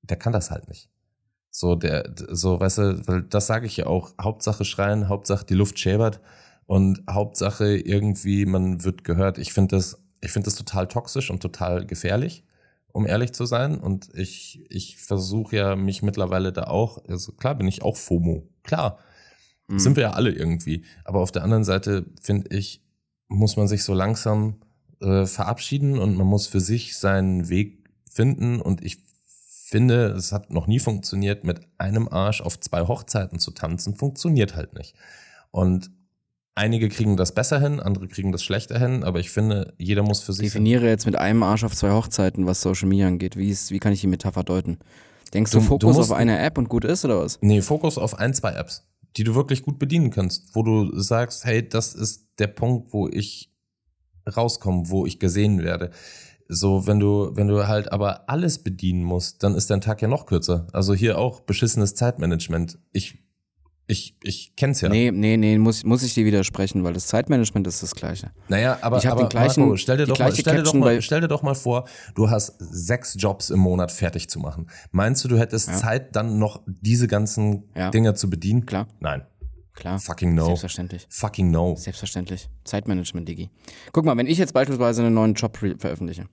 [0.01, 0.89] der kann das halt nicht.
[1.49, 5.53] So, der, so, weißt du, weil das sage ich ja auch, Hauptsache schreien, Hauptsache die
[5.53, 6.19] Luft schäbert.
[6.67, 9.37] Und Hauptsache irgendwie, man wird gehört.
[9.37, 12.43] Ich finde das, ich finde das total toxisch und total gefährlich,
[12.95, 13.77] um ehrlich zu sein.
[13.77, 18.47] Und ich, ich versuche ja mich mittlerweile da auch, also klar bin ich auch FOMO.
[18.63, 18.99] Klar.
[19.67, 19.79] Mhm.
[19.79, 20.85] Sind wir ja alle irgendwie.
[21.03, 22.81] Aber auf der anderen Seite, finde ich,
[23.27, 24.61] muss man sich so langsam
[25.01, 28.61] äh, verabschieden und man muss für sich seinen Weg finden.
[28.61, 33.51] Und ich finde, es hat noch nie funktioniert, mit einem Arsch auf zwei Hochzeiten zu
[33.51, 33.95] tanzen.
[33.95, 34.95] Funktioniert halt nicht.
[35.51, 35.91] Und
[36.55, 40.21] einige kriegen das besser hin, andere kriegen das schlechter hin, aber ich finde, jeder muss
[40.21, 40.47] für sich.
[40.47, 43.35] Definiere jetzt mit einem Arsch auf zwei Hochzeiten, was Social Media angeht.
[43.37, 44.79] Wie, ist, wie kann ich die Metapher deuten?
[45.33, 47.37] Denkst du, Du- du Fokus musst- auf eine App und gut ist oder was?
[47.41, 48.87] Nee, Fokus auf ein, zwei Apps,
[49.17, 53.07] die du wirklich gut bedienen kannst, wo du sagst, hey, das ist der Punkt, wo
[53.09, 53.51] ich
[54.35, 55.91] rauskomme, wo ich gesehen werde.
[56.47, 60.07] So, wenn du, wenn du halt aber alles bedienen musst, dann ist dein Tag ja
[60.07, 60.67] noch kürzer.
[60.73, 62.77] Also hier auch beschissenes Zeitmanagement.
[62.91, 63.17] Ich,
[63.87, 64.89] ich, ich kenn's ja.
[64.89, 68.31] Nee, nee, nee, muss, muss ich dir widersprechen, weil das Zeitmanagement ist das Gleiche.
[68.47, 71.01] Naja, aber, Ich aber den gleichen- Marco, stell dir, doch mal, stell, dir doch mal,
[71.01, 74.67] stell dir doch mal vor, du hast sechs Jobs im Monat fertig zu machen.
[74.91, 77.91] Meinst du, du hättest Zeit, dann noch diese ganzen Ja.
[77.91, 78.65] Dinger zu bedienen?
[78.65, 78.87] Klar.
[78.99, 79.23] Nein.
[79.73, 79.99] Klar.
[79.99, 80.45] Fucking no.
[80.45, 81.05] Selbstverständlich.
[81.09, 81.75] Fucking no.
[81.75, 82.49] Selbstverständlich.
[82.63, 83.49] Zeitmanagement, Digi.
[83.91, 86.25] Guck mal, wenn ich jetzt beispielsweise einen neuen Job veröffentliche,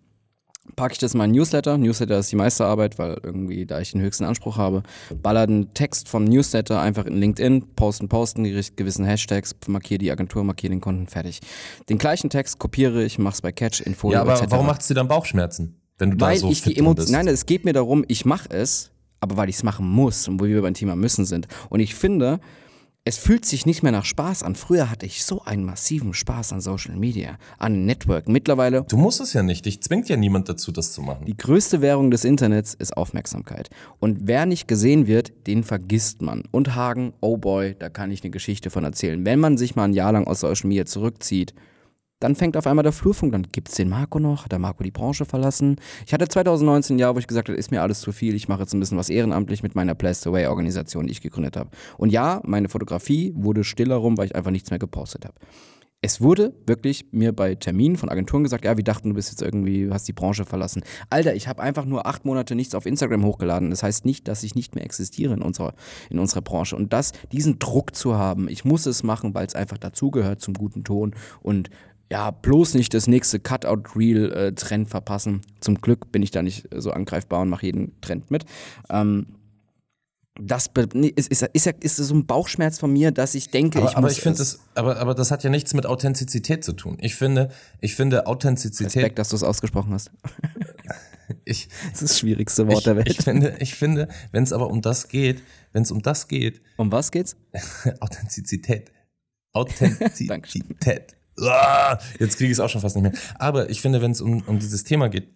[0.77, 1.77] packe ich das in meinen Newsletter.
[1.77, 4.83] Newsletter ist die meiste Arbeit, weil irgendwie, da ich den höchsten Anspruch habe,
[5.23, 10.45] baller den Text vom Newsletter einfach in LinkedIn, posten, posten, gewissen Hashtags, markiere die Agentur,
[10.45, 11.41] markiere den Kunden, fertig.
[11.89, 14.47] Den gleichen Text kopiere ich, mach's bei Catch, in Folie, Ja, aber etc.
[14.51, 17.13] warum macht's dir dann Bauchschmerzen, wenn du Weil da so ich die Emotionen.
[17.13, 18.91] Nein, es geht mir darum, ich mache es,
[19.21, 21.49] aber weil ich es machen muss und wo wir beim Thema müssen sind.
[21.71, 22.41] Und ich finde,
[23.05, 24.55] es fühlt sich nicht mehr nach Spaß an.
[24.55, 28.29] Früher hatte ich so einen massiven Spaß an Social Media, an Network.
[28.29, 29.67] Mittlerweile, Du musst es ja nicht.
[29.67, 31.27] Dich zwingt ja niemand dazu, das zu machen.
[31.27, 33.71] die größte Währung des Internets ist Aufmerksamkeit.
[33.99, 36.45] Und wer nicht gesehen wird, den vergisst man.
[36.53, 39.27] Und Hagen, oh boy, da kann ich eine Geschichte von erzählen.
[39.27, 41.55] Wenn man sich mal ein Jahr lang aus Social Media zurückzieht,
[42.23, 44.91] dann fängt auf einmal der Flurfunk, dann gibt's den Marco noch, hat der Marco die
[44.91, 45.77] Branche verlassen.
[46.07, 48.49] Ich hatte 2019 ein Jahr, wo ich gesagt habe, ist mir alles zu viel, ich
[48.49, 51.57] mache jetzt ein bisschen was ehrenamtlich mit meiner Place the Way Organisation, die ich gegründet
[51.57, 51.71] habe.
[51.99, 55.35] Und ja, meine Fotografie wurde stiller rum, weil ich einfach nichts mehr gepostet habe.
[56.05, 59.41] Es wurde wirklich mir bei Terminen von Agenturen gesagt, ja, wir dachten, du bist jetzt
[59.41, 60.83] irgendwie, hast die Branche verlassen.
[61.11, 63.71] Alter, ich habe einfach nur acht Monate nichts auf Instagram hochgeladen.
[63.71, 65.75] Das heißt nicht, dass ich nicht mehr existiere in unserer,
[66.11, 66.75] in unserer Branche.
[66.75, 70.55] Und das, diesen Druck zu haben, ich muss es machen, weil es einfach dazugehört zum
[70.55, 71.71] guten Ton und
[72.13, 75.41] ja, bloß nicht das nächste Cutout-Reel-Trend verpassen.
[75.61, 78.45] Zum Glück bin ich da nicht so angreifbar und mache jeden Trend mit.
[78.91, 79.39] Ähm,
[80.39, 80.71] das
[81.17, 84.09] ist, ist, ist, ist so ein Bauchschmerz von mir, dass ich denke, Aber, ich aber
[84.09, 84.59] muss ich finde es.
[84.59, 86.99] das, aber, aber das hat ja nichts mit Authentizität zu tun.
[87.01, 87.49] Ich finde,
[87.81, 90.11] ich finde Authentizität, Respekt, dass du es ausgesprochen hast.
[91.47, 93.09] ich, Das ist das schwierigste Wort ich, der Welt.
[93.09, 95.43] ich finde, ich finde, wenn es aber um das geht,
[95.73, 97.37] wenn es um das geht, um was geht's?
[98.01, 98.93] Authentizität.
[99.55, 101.17] Authentizität.
[101.41, 103.13] Ah, Jetzt kriege ich es auch schon fast nicht mehr.
[103.39, 105.29] Aber ich finde, wenn es um, um dieses Thema geht,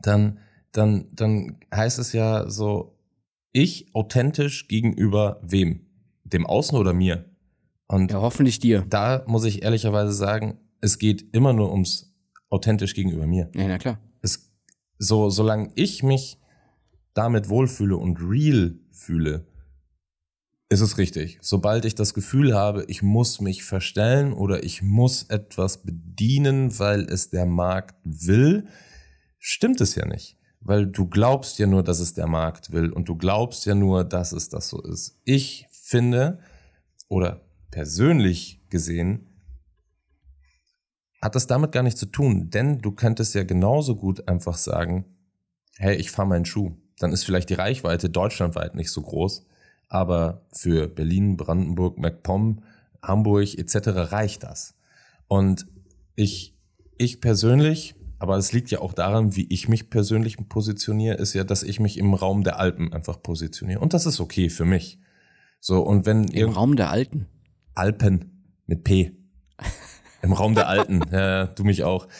[0.00, 0.38] dann,
[0.72, 2.98] dann, dann heißt es ja so,
[3.52, 5.86] ich authentisch gegenüber wem?
[6.24, 7.24] Dem Außen oder mir?
[7.88, 8.84] Und Ja, hoffentlich dir.
[8.88, 12.12] da muss ich ehrlicherweise sagen, es geht immer nur ums
[12.50, 13.50] authentisch gegenüber mir.
[13.54, 13.98] Ja, na klar.
[14.22, 14.50] Es,
[14.98, 16.38] so, solange ich mich
[17.14, 19.46] damit wohlfühle und real fühle,
[20.68, 21.38] ist es richtig.
[21.42, 27.02] Sobald ich das Gefühl habe, ich muss mich verstellen oder ich muss etwas bedienen, weil
[27.02, 28.66] es der Markt will,
[29.38, 30.36] stimmt es ja nicht.
[30.60, 34.02] Weil du glaubst ja nur, dass es der Markt will und du glaubst ja nur,
[34.02, 35.20] dass es das so ist.
[35.24, 36.40] Ich finde,
[37.08, 39.28] oder persönlich gesehen,
[41.22, 45.04] hat das damit gar nichts zu tun, denn du könntest ja genauso gut einfach sagen,
[45.76, 46.76] hey, ich fahre meinen Schuh.
[46.98, 49.46] Dann ist vielleicht die Reichweite deutschlandweit nicht so groß,
[49.88, 52.62] aber für Berlin, Brandenburg, MacPom,
[53.02, 53.88] Hamburg etc.
[54.12, 54.74] reicht das.
[55.28, 55.66] Und
[56.14, 56.56] ich,
[56.98, 61.44] ich persönlich, aber es liegt ja auch daran, wie ich mich persönlich positioniere, ist ja,
[61.44, 63.80] dass ich mich im Raum der Alpen einfach positioniere.
[63.80, 64.98] Und das ist okay für mich.
[65.60, 67.26] So, und wenn Im Raum der Alten.
[67.74, 69.12] Alpen mit P.
[70.22, 71.02] Im Raum der Alten.
[71.12, 72.08] Ja, du mich auch.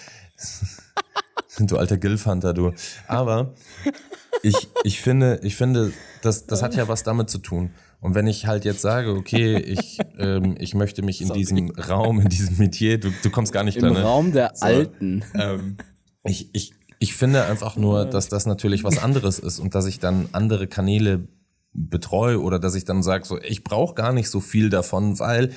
[1.58, 2.74] Du alter Gilfhunter, du.
[3.08, 3.54] Aber
[4.46, 5.92] ich, ich finde, ich finde,
[6.22, 7.70] das, das hat ja was damit zu tun.
[8.00, 12.20] Und wenn ich halt jetzt sage, okay, ich, ähm, ich möchte mich in diesem Raum,
[12.20, 14.02] in diesem Metier, du, du kommst gar nicht Im klar, ne?
[14.02, 14.66] Raum der So.
[14.66, 15.24] Alten.
[15.34, 15.76] ähm,
[16.24, 19.98] ich, ich, ich finde einfach nur, dass das natürlich was anderes ist und dass ich
[19.98, 21.26] dann andere Kanäle
[21.72, 25.52] betreue oder dass ich dann sage, so, ich brauche gar nicht so viel davon, weil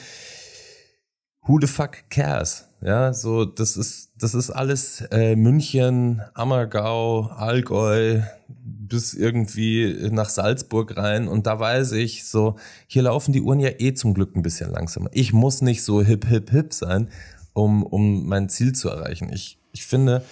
[1.44, 2.66] who the fuck cares?
[2.82, 10.98] Ja, so, das ist, das ist alles äh, München, Ammergau, Allgäu, bis irgendwie nach Salzburg
[10.98, 11.28] rein.
[11.28, 12.58] Und da weiß ich so,
[12.88, 15.10] hier laufen die Uhren ja eh zum Glück ein bisschen langsamer.
[15.14, 17.10] Ich muss nicht so hip, hip, hip sein,
[17.54, 19.32] um, um mein Ziel zu erreichen.
[19.32, 20.24] Ich, ich finde,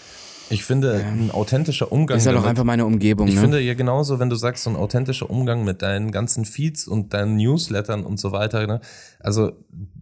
[0.50, 2.18] ich finde, ein authentischer Umgang.
[2.18, 3.28] Ist ja doch damit- einfach meine Umgebung.
[3.28, 3.41] ich ne?
[3.41, 7.14] finde ja genauso, wenn du sagst, so ein authentischer Umgang mit deinen ganzen Feeds und
[7.14, 8.66] deinen Newslettern und so weiter.
[8.68, 8.82] Ne?
[9.20, 9.54] Also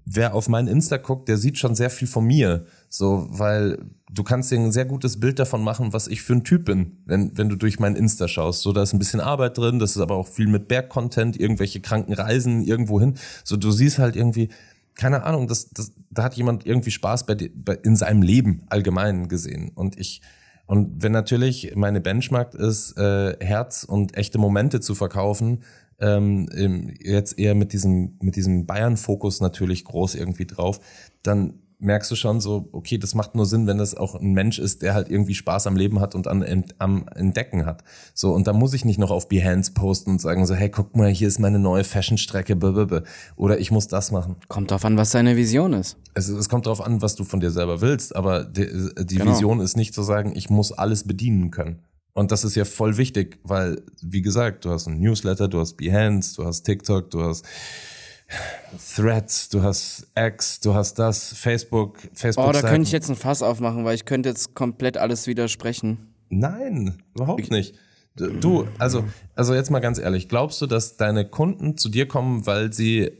[0.05, 2.65] wer auf meinen Insta guckt, der sieht schon sehr viel von mir.
[2.89, 3.79] So, weil
[4.11, 6.97] du kannst dir ein sehr gutes Bild davon machen, was ich für ein Typ bin,
[7.05, 8.61] wenn, wenn du durch mein Insta schaust.
[8.61, 11.81] So, da ist ein bisschen Arbeit drin, das ist aber auch viel mit Bergcontent, irgendwelche
[11.81, 13.15] kranken Reisen irgendwo hin.
[13.43, 14.49] So, du siehst halt irgendwie,
[14.95, 19.27] keine Ahnung, das, das, da hat jemand irgendwie Spaß bei, bei in seinem Leben allgemein
[19.27, 19.71] gesehen.
[19.75, 20.21] Und ich,
[20.65, 25.63] und wenn natürlich meine Benchmark ist, äh, Herz und echte Momente zu verkaufen,
[25.99, 26.49] ähm,
[26.99, 30.79] jetzt eher mit diesem, mit diesem Bayern-Fokus natürlich groß irgendwie drauf,
[31.23, 34.59] dann merkst du schon so, okay, das macht nur Sinn, wenn das auch ein Mensch
[34.59, 37.83] ist, der halt irgendwie Spaß am Leben hat und an, am Entdecken hat.
[38.13, 40.95] So, und da muss ich nicht noch auf Behance posten und sagen so, hey, guck
[40.95, 42.57] mal, hier ist meine neue Fashion-Strecke,
[43.35, 44.35] oder ich muss das machen.
[44.47, 45.97] Kommt drauf an, was deine Vision ist.
[46.13, 48.67] Es, es kommt darauf an, was du von dir selber willst, aber die,
[49.05, 49.31] die Genau.
[49.31, 51.79] Vision ist nicht zu sagen, ich muss alles bedienen können.
[52.13, 55.73] Und das ist ja voll wichtig, weil, wie gesagt, du hast ein Newsletter, du hast
[55.75, 57.45] Behance, du hast TikTok, du hast
[58.95, 62.47] Threads, du hast X, du hast das, Facebook, Facebook.
[62.47, 66.13] Oh, da könnte ich jetzt ein Fass aufmachen, weil ich könnte jetzt komplett alles widersprechen.
[66.29, 67.75] Nein, überhaupt nicht.
[68.15, 69.03] Du, also,
[69.35, 73.11] also jetzt mal ganz ehrlich, glaubst du, dass deine Kunden zu dir kommen, weil sie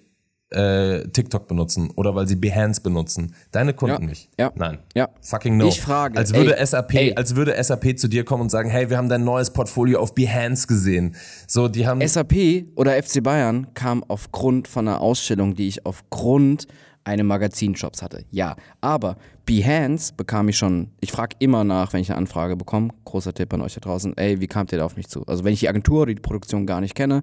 [0.51, 3.33] äh, TikTok benutzen oder weil sie Behance benutzen?
[3.51, 4.29] Deine Kunden Ja, nicht.
[4.39, 4.79] ja, Nein.
[4.93, 5.09] ja.
[5.21, 5.67] Fucking no.
[5.67, 7.15] Ich frage, Als würde ey, SAP, ey.
[7.15, 10.13] als würde SAP zu dir kommen und sagen, hey, wir haben dein neues Portfolio auf
[10.15, 11.15] Behance gesehen.
[11.47, 12.05] So, die haben.
[12.07, 16.67] SAP oder FC Bayern kam aufgrund von einer Ausstellung, die ich aufgrund
[17.03, 18.25] eines Magazinshops hatte.
[18.31, 22.89] Ja, aber Behance bekam ich schon, ich frage immer nach, wenn ich eine Anfrage bekomme,
[23.05, 25.23] großer Tipp an euch da draußen, ey, wie kamt ihr da auf mich zu?
[25.27, 27.21] Also wenn ich die Agentur oder die Produktion gar nicht kenne,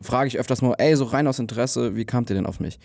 [0.00, 2.78] frage ich öfters mal, ey, so rein aus Interesse, wie kamt ihr denn auf mich?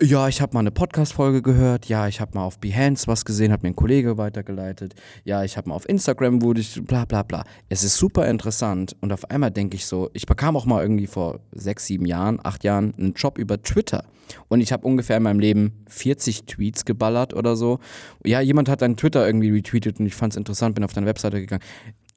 [0.00, 1.86] Ja, ich habe mal eine Podcast-Folge gehört.
[1.86, 4.94] Ja, ich habe mal auf Behance was gesehen, hat mir ein Kollege weitergeleitet.
[5.24, 7.42] Ja, ich habe mal auf Instagram wurde ich bla bla bla.
[7.68, 11.08] Es ist super interessant und auf einmal denke ich so, ich bekam auch mal irgendwie
[11.08, 14.04] vor sechs, sieben Jahren, acht Jahren einen Job über Twitter
[14.46, 17.80] und ich habe ungefähr in meinem Leben 40 Tweets geballert oder so.
[18.24, 21.08] Ja, jemand hat deinen Twitter irgendwie retweetet und ich fand es interessant, bin auf deine
[21.08, 21.64] Webseite gegangen.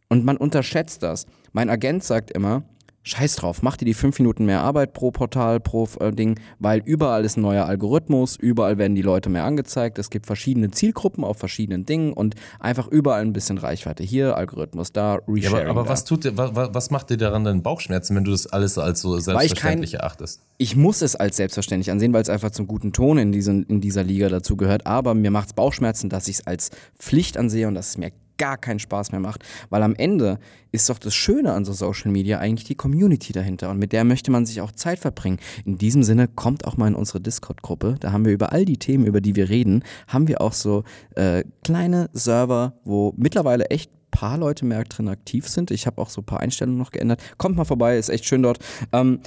[0.08, 1.26] Und man unterschätzt das.
[1.52, 2.64] Mein Agent sagt immer,
[3.04, 6.84] Scheiß drauf, mach dir die fünf Minuten mehr Arbeit pro Portal, pro äh, Ding, weil
[6.86, 11.24] überall ist ein neuer Algorithmus, überall werden die Leute mehr angezeigt, es gibt verschiedene Zielgruppen
[11.24, 14.04] auf verschiedenen Dingen und einfach überall ein bisschen Reichweite.
[14.04, 15.68] Hier Algorithmus, da ja, Resharing.
[15.68, 15.90] aber, aber da.
[15.90, 19.02] was tut dir, was, was macht dir daran denn Bauchschmerzen, wenn du das alles als
[19.02, 20.42] so ich kein- selbstverständlich erachtest?
[20.60, 23.82] ich muss es als selbstverständlich ansehen, weil es einfach zum guten Ton in, diesen, in
[23.82, 24.86] dieser Liga dazu gehört.
[24.86, 28.12] Aber mir macht es Bauchschmerzen, dass ich es als Pflicht ansehe und dass es mir
[28.42, 29.44] gar keinen Spaß mehr macht.
[29.70, 30.40] Weil am Ende
[30.72, 33.70] ist doch das Schöne an so Social Media eigentlich die Community dahinter.
[33.70, 35.38] Und mit der möchte man sich auch Zeit verbringen.
[35.64, 37.98] In diesem Sinne kommt auch mal in unsere Discord-Gruppe.
[38.00, 40.84] Da haben wir über all die Themen, über die wir reden, haben wir auch so
[41.16, 45.70] äh, kleine Server, wo mittlerweile echt paar Leute mehr drin aktiv sind.
[45.70, 47.22] Ich habe auch so ein paar Einstellungen noch geändert.
[47.38, 48.58] Kommt mal vorbei, ist echt schön dort.
[48.92, 49.20] Ähm,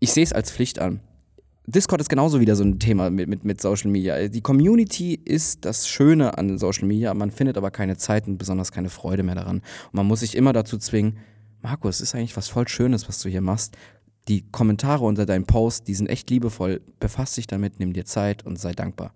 [0.00, 1.00] ich sehe es als Pflicht an.
[1.66, 4.28] Discord ist genauso wieder so ein Thema mit, mit, mit Social Media.
[4.28, 8.72] Die Community ist das Schöne an Social Media, man findet aber keine Zeit und besonders
[8.72, 9.58] keine Freude mehr daran.
[9.58, 11.18] Und man muss sich immer dazu zwingen,
[11.62, 13.76] Markus, es ist eigentlich was voll Schönes, was du hier machst.
[14.28, 16.80] Die Kommentare unter deinem Post, die sind echt liebevoll.
[16.98, 19.14] Befass dich damit, nimm dir Zeit und sei dankbar.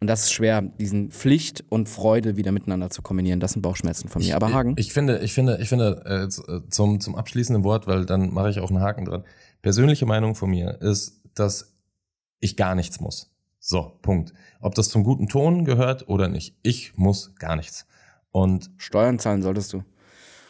[0.00, 3.38] Und das ist schwer, diesen Pflicht und Freude wieder miteinander zu kombinieren.
[3.38, 4.34] Das sind Bauchschmerzen von mir.
[4.34, 7.86] Aber Hagen, Ich, ich finde, ich finde, ich finde, äh, äh, zum, zum abschließenden Wort,
[7.86, 9.24] weil dann mache ich auch einen Haken dran.
[9.60, 11.74] Persönliche Meinung von mir ist, dass
[12.38, 13.34] ich gar nichts muss.
[13.58, 14.32] So, Punkt.
[14.60, 16.56] Ob das zum guten Ton gehört oder nicht.
[16.62, 17.86] Ich muss gar nichts.
[18.30, 19.84] Und Steuern zahlen solltest du.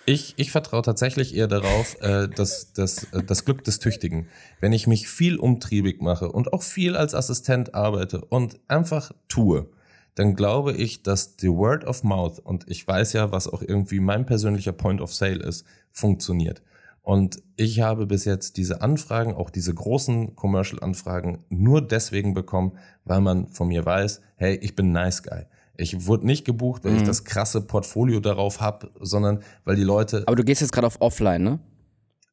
[0.07, 4.29] ich, ich vertraue tatsächlich eher darauf, äh, dass, dass, äh, das Glück des Tüchtigen.
[4.61, 9.71] Wenn ich mich viel umtriebig mache und auch viel als Assistent arbeite und einfach tue,
[10.15, 14.01] dann glaube ich, dass die Word of Mouth, und ich weiß ja, was auch irgendwie
[14.01, 16.63] mein persönlicher Point of Sale ist, funktioniert.
[17.03, 23.21] Und ich habe bis jetzt diese Anfragen, auch diese großen Commercial-Anfragen, nur deswegen bekommen, weil
[23.21, 25.47] man von mir weiß, hey, ich bin ein Nice Guy.
[25.77, 30.25] Ich wurde nicht gebucht, weil ich das krasse Portfolio darauf habe, sondern weil die Leute
[30.27, 31.59] Aber du gehst jetzt gerade auf Offline, ne?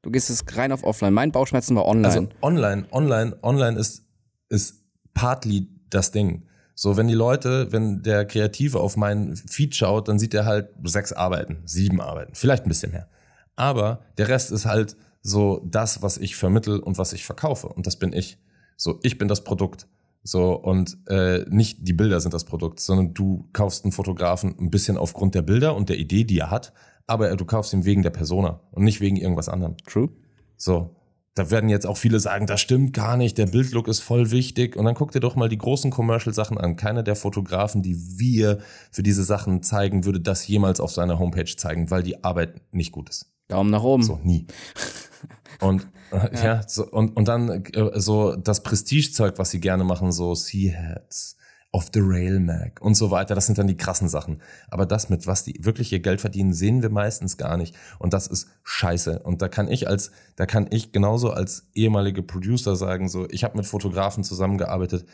[0.01, 1.13] Du gehst jetzt rein auf Offline.
[1.13, 2.07] Mein Bauchschmerzen war online.
[2.07, 4.05] Also online, online, online ist,
[4.49, 6.43] ist partly das Ding.
[6.76, 10.70] So, wenn die Leute, wenn der Kreative auf meinen Feed schaut, dann sieht er halt
[10.84, 13.09] sechs Arbeiten, sieben Arbeiten, vielleicht ein bisschen mehr.
[13.58, 17.68] Aber der Rest ist halt so das, was ich vermittel und was ich verkaufe.
[17.68, 18.38] Und das bin ich.
[18.78, 19.88] So, ich bin das Produkt.
[20.24, 24.70] So, und äh, nicht die Bilder sind das Produkt, sondern du kaufst einen Fotografen ein
[24.70, 26.74] bisschen aufgrund der Bilder und der Idee, die er hat,
[27.08, 29.78] aber du kaufst ihn wegen der Persona und nicht wegen irgendwas anderem.
[29.86, 30.10] True.
[30.58, 30.95] So,
[31.34, 34.76] da werden jetzt auch viele sagen, das stimmt gar nicht, der Bildlook ist voll wichtig.
[34.76, 36.76] Und dann guck dir doch mal die großen Commercial-Sachen an.
[36.76, 38.60] Keiner der Fotografen, die wir
[38.91, 42.91] für diese Sachen zeigen, würde das jemals auf seiner Homepage zeigen, weil die Arbeit nicht
[42.91, 43.32] gut ist.
[43.48, 44.04] Daumen nach oben.
[44.04, 44.48] So, nie.
[45.60, 50.12] Und äh, ja, so, und, und dann äh, so das Prestigezeug, was sie gerne machen,
[50.12, 51.36] so Sea-Hats,
[51.72, 54.41] Off the Rail Mag und so weiter, das sind dann die krassen Sachen.
[54.70, 57.76] Aber das mit was die wirklich ihr Geld verdienen, sehen wir meistens gar nicht.
[58.00, 59.20] Und das ist scheiße.
[59.20, 63.43] Und da kann ich als, da kann ich genauso als ehemalige Producer sagen, so, ich
[63.43, 65.06] habe mit Fotografen zusammengearbeitet,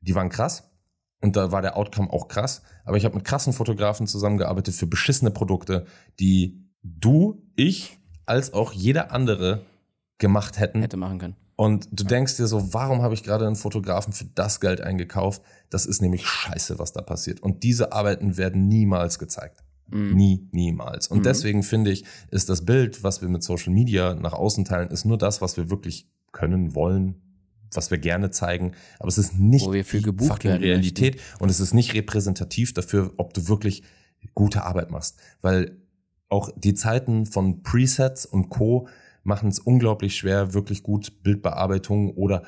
[0.00, 0.70] die waren krass.
[1.20, 2.62] Und da war der Outcome auch krass.
[2.86, 5.84] Aber ich habe mit krassen Fotografen zusammengearbeitet für beschissene Produkte,
[6.18, 9.64] die du, ich, als auch jeder andere
[10.18, 10.80] gemacht hätten.
[10.80, 11.36] Hätte machen können.
[11.56, 15.42] Und du denkst dir so, warum habe ich gerade einen Fotografen für das Geld eingekauft?
[15.68, 17.40] Das ist nämlich scheiße, was da passiert.
[17.40, 19.62] Und diese Arbeiten werden niemals gezeigt.
[19.88, 20.14] Mhm.
[20.14, 21.08] Nie, niemals.
[21.08, 24.88] Und deswegen finde ich, ist das Bild, was wir mit Social Media nach außen teilen,
[24.88, 27.20] ist nur das, was wir wirklich können, wollen,
[27.72, 28.72] was wir gerne zeigen.
[28.98, 31.92] Aber es ist nicht Wo wir für die gebucht werden Realität und es ist nicht
[31.94, 33.82] repräsentativ dafür, ob du wirklich
[34.34, 35.18] gute Arbeit machst.
[35.42, 35.76] Weil
[36.30, 38.88] auch die Zeiten von Presets und Co.
[39.24, 42.42] machen es unglaublich schwer, wirklich gut Bildbearbeitung oder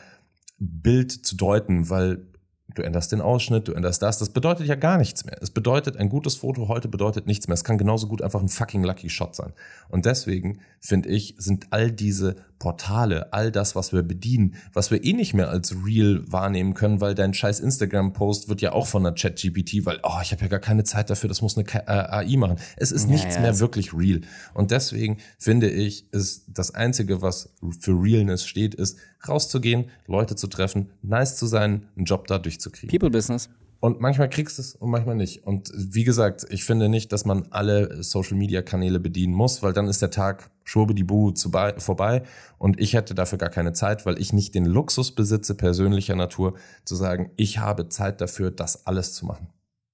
[0.59, 2.26] Bild zu deuten, weil
[2.74, 4.18] du änderst den Ausschnitt, du änderst das.
[4.18, 5.37] Das bedeutet ja gar nichts mehr.
[5.43, 7.55] Es bedeutet, ein gutes Foto heute bedeutet nichts mehr.
[7.55, 9.53] Es kann genauso gut einfach ein fucking Lucky Shot sein.
[9.89, 15.02] Und deswegen, finde ich, sind all diese Portale, all das, was wir bedienen, was wir
[15.02, 19.02] eh nicht mehr als real wahrnehmen können, weil dein scheiß Instagram-Post wird ja auch von
[19.02, 21.80] der Chat-GPT, weil, oh, ich habe ja gar keine Zeit dafür, das muss eine K-
[21.80, 22.58] äh, AI machen.
[22.76, 24.20] Es ist nichts ja, mehr wirklich real.
[24.54, 28.96] Und deswegen finde ich, ist das Einzige, was für Realness steht, ist
[29.28, 32.90] rauszugehen, Leute zu treffen, nice zu sein, einen Job da durchzukriegen.
[32.96, 33.48] People Business.
[33.83, 35.45] Und manchmal kriegst du es und manchmal nicht.
[35.45, 39.72] Und wie gesagt, ich finde nicht, dass man alle Social Media Kanäle bedienen muss, weil
[39.72, 42.22] dann ist der Tag schwurbedibu vorbei.
[42.59, 46.55] Und ich hätte dafür gar keine Zeit, weil ich nicht den Luxus besitze, persönlicher Natur,
[46.85, 49.49] zu sagen, ich habe Zeit dafür, das alles zu machen.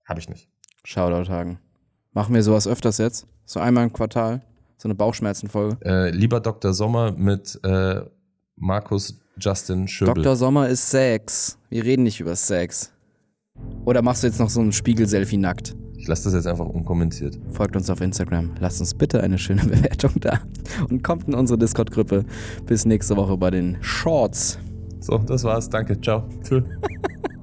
[0.04, 0.50] Habe ich nicht.
[0.84, 1.58] Shoutout-Hagen.
[2.12, 3.26] Machen wir sowas öfters jetzt?
[3.46, 4.42] So einmal im Quartal?
[4.76, 5.78] So eine Bauchschmerzenfolge?
[5.82, 6.74] Äh, lieber Dr.
[6.74, 8.02] Sommer mit äh,
[8.54, 10.12] Markus Justin Schöbel.
[10.12, 10.36] Dr.
[10.36, 11.56] Sommer ist Sex.
[11.70, 12.92] Wir reden nicht über Sex.
[13.84, 15.74] Oder machst du jetzt noch so ein Spiegel-Selfie nackt?
[15.96, 17.38] Ich lasse das jetzt einfach unkommentiert.
[17.52, 18.50] Folgt uns auf Instagram.
[18.60, 20.40] Lasst uns bitte eine schöne Bewertung da.
[20.88, 22.24] Und kommt in unsere Discord-Gruppe.
[22.66, 24.58] Bis nächste Woche bei den Shorts.
[25.00, 25.68] So, das war's.
[25.68, 26.00] Danke.
[26.00, 26.24] Ciao.
[26.42, 26.62] Tschö.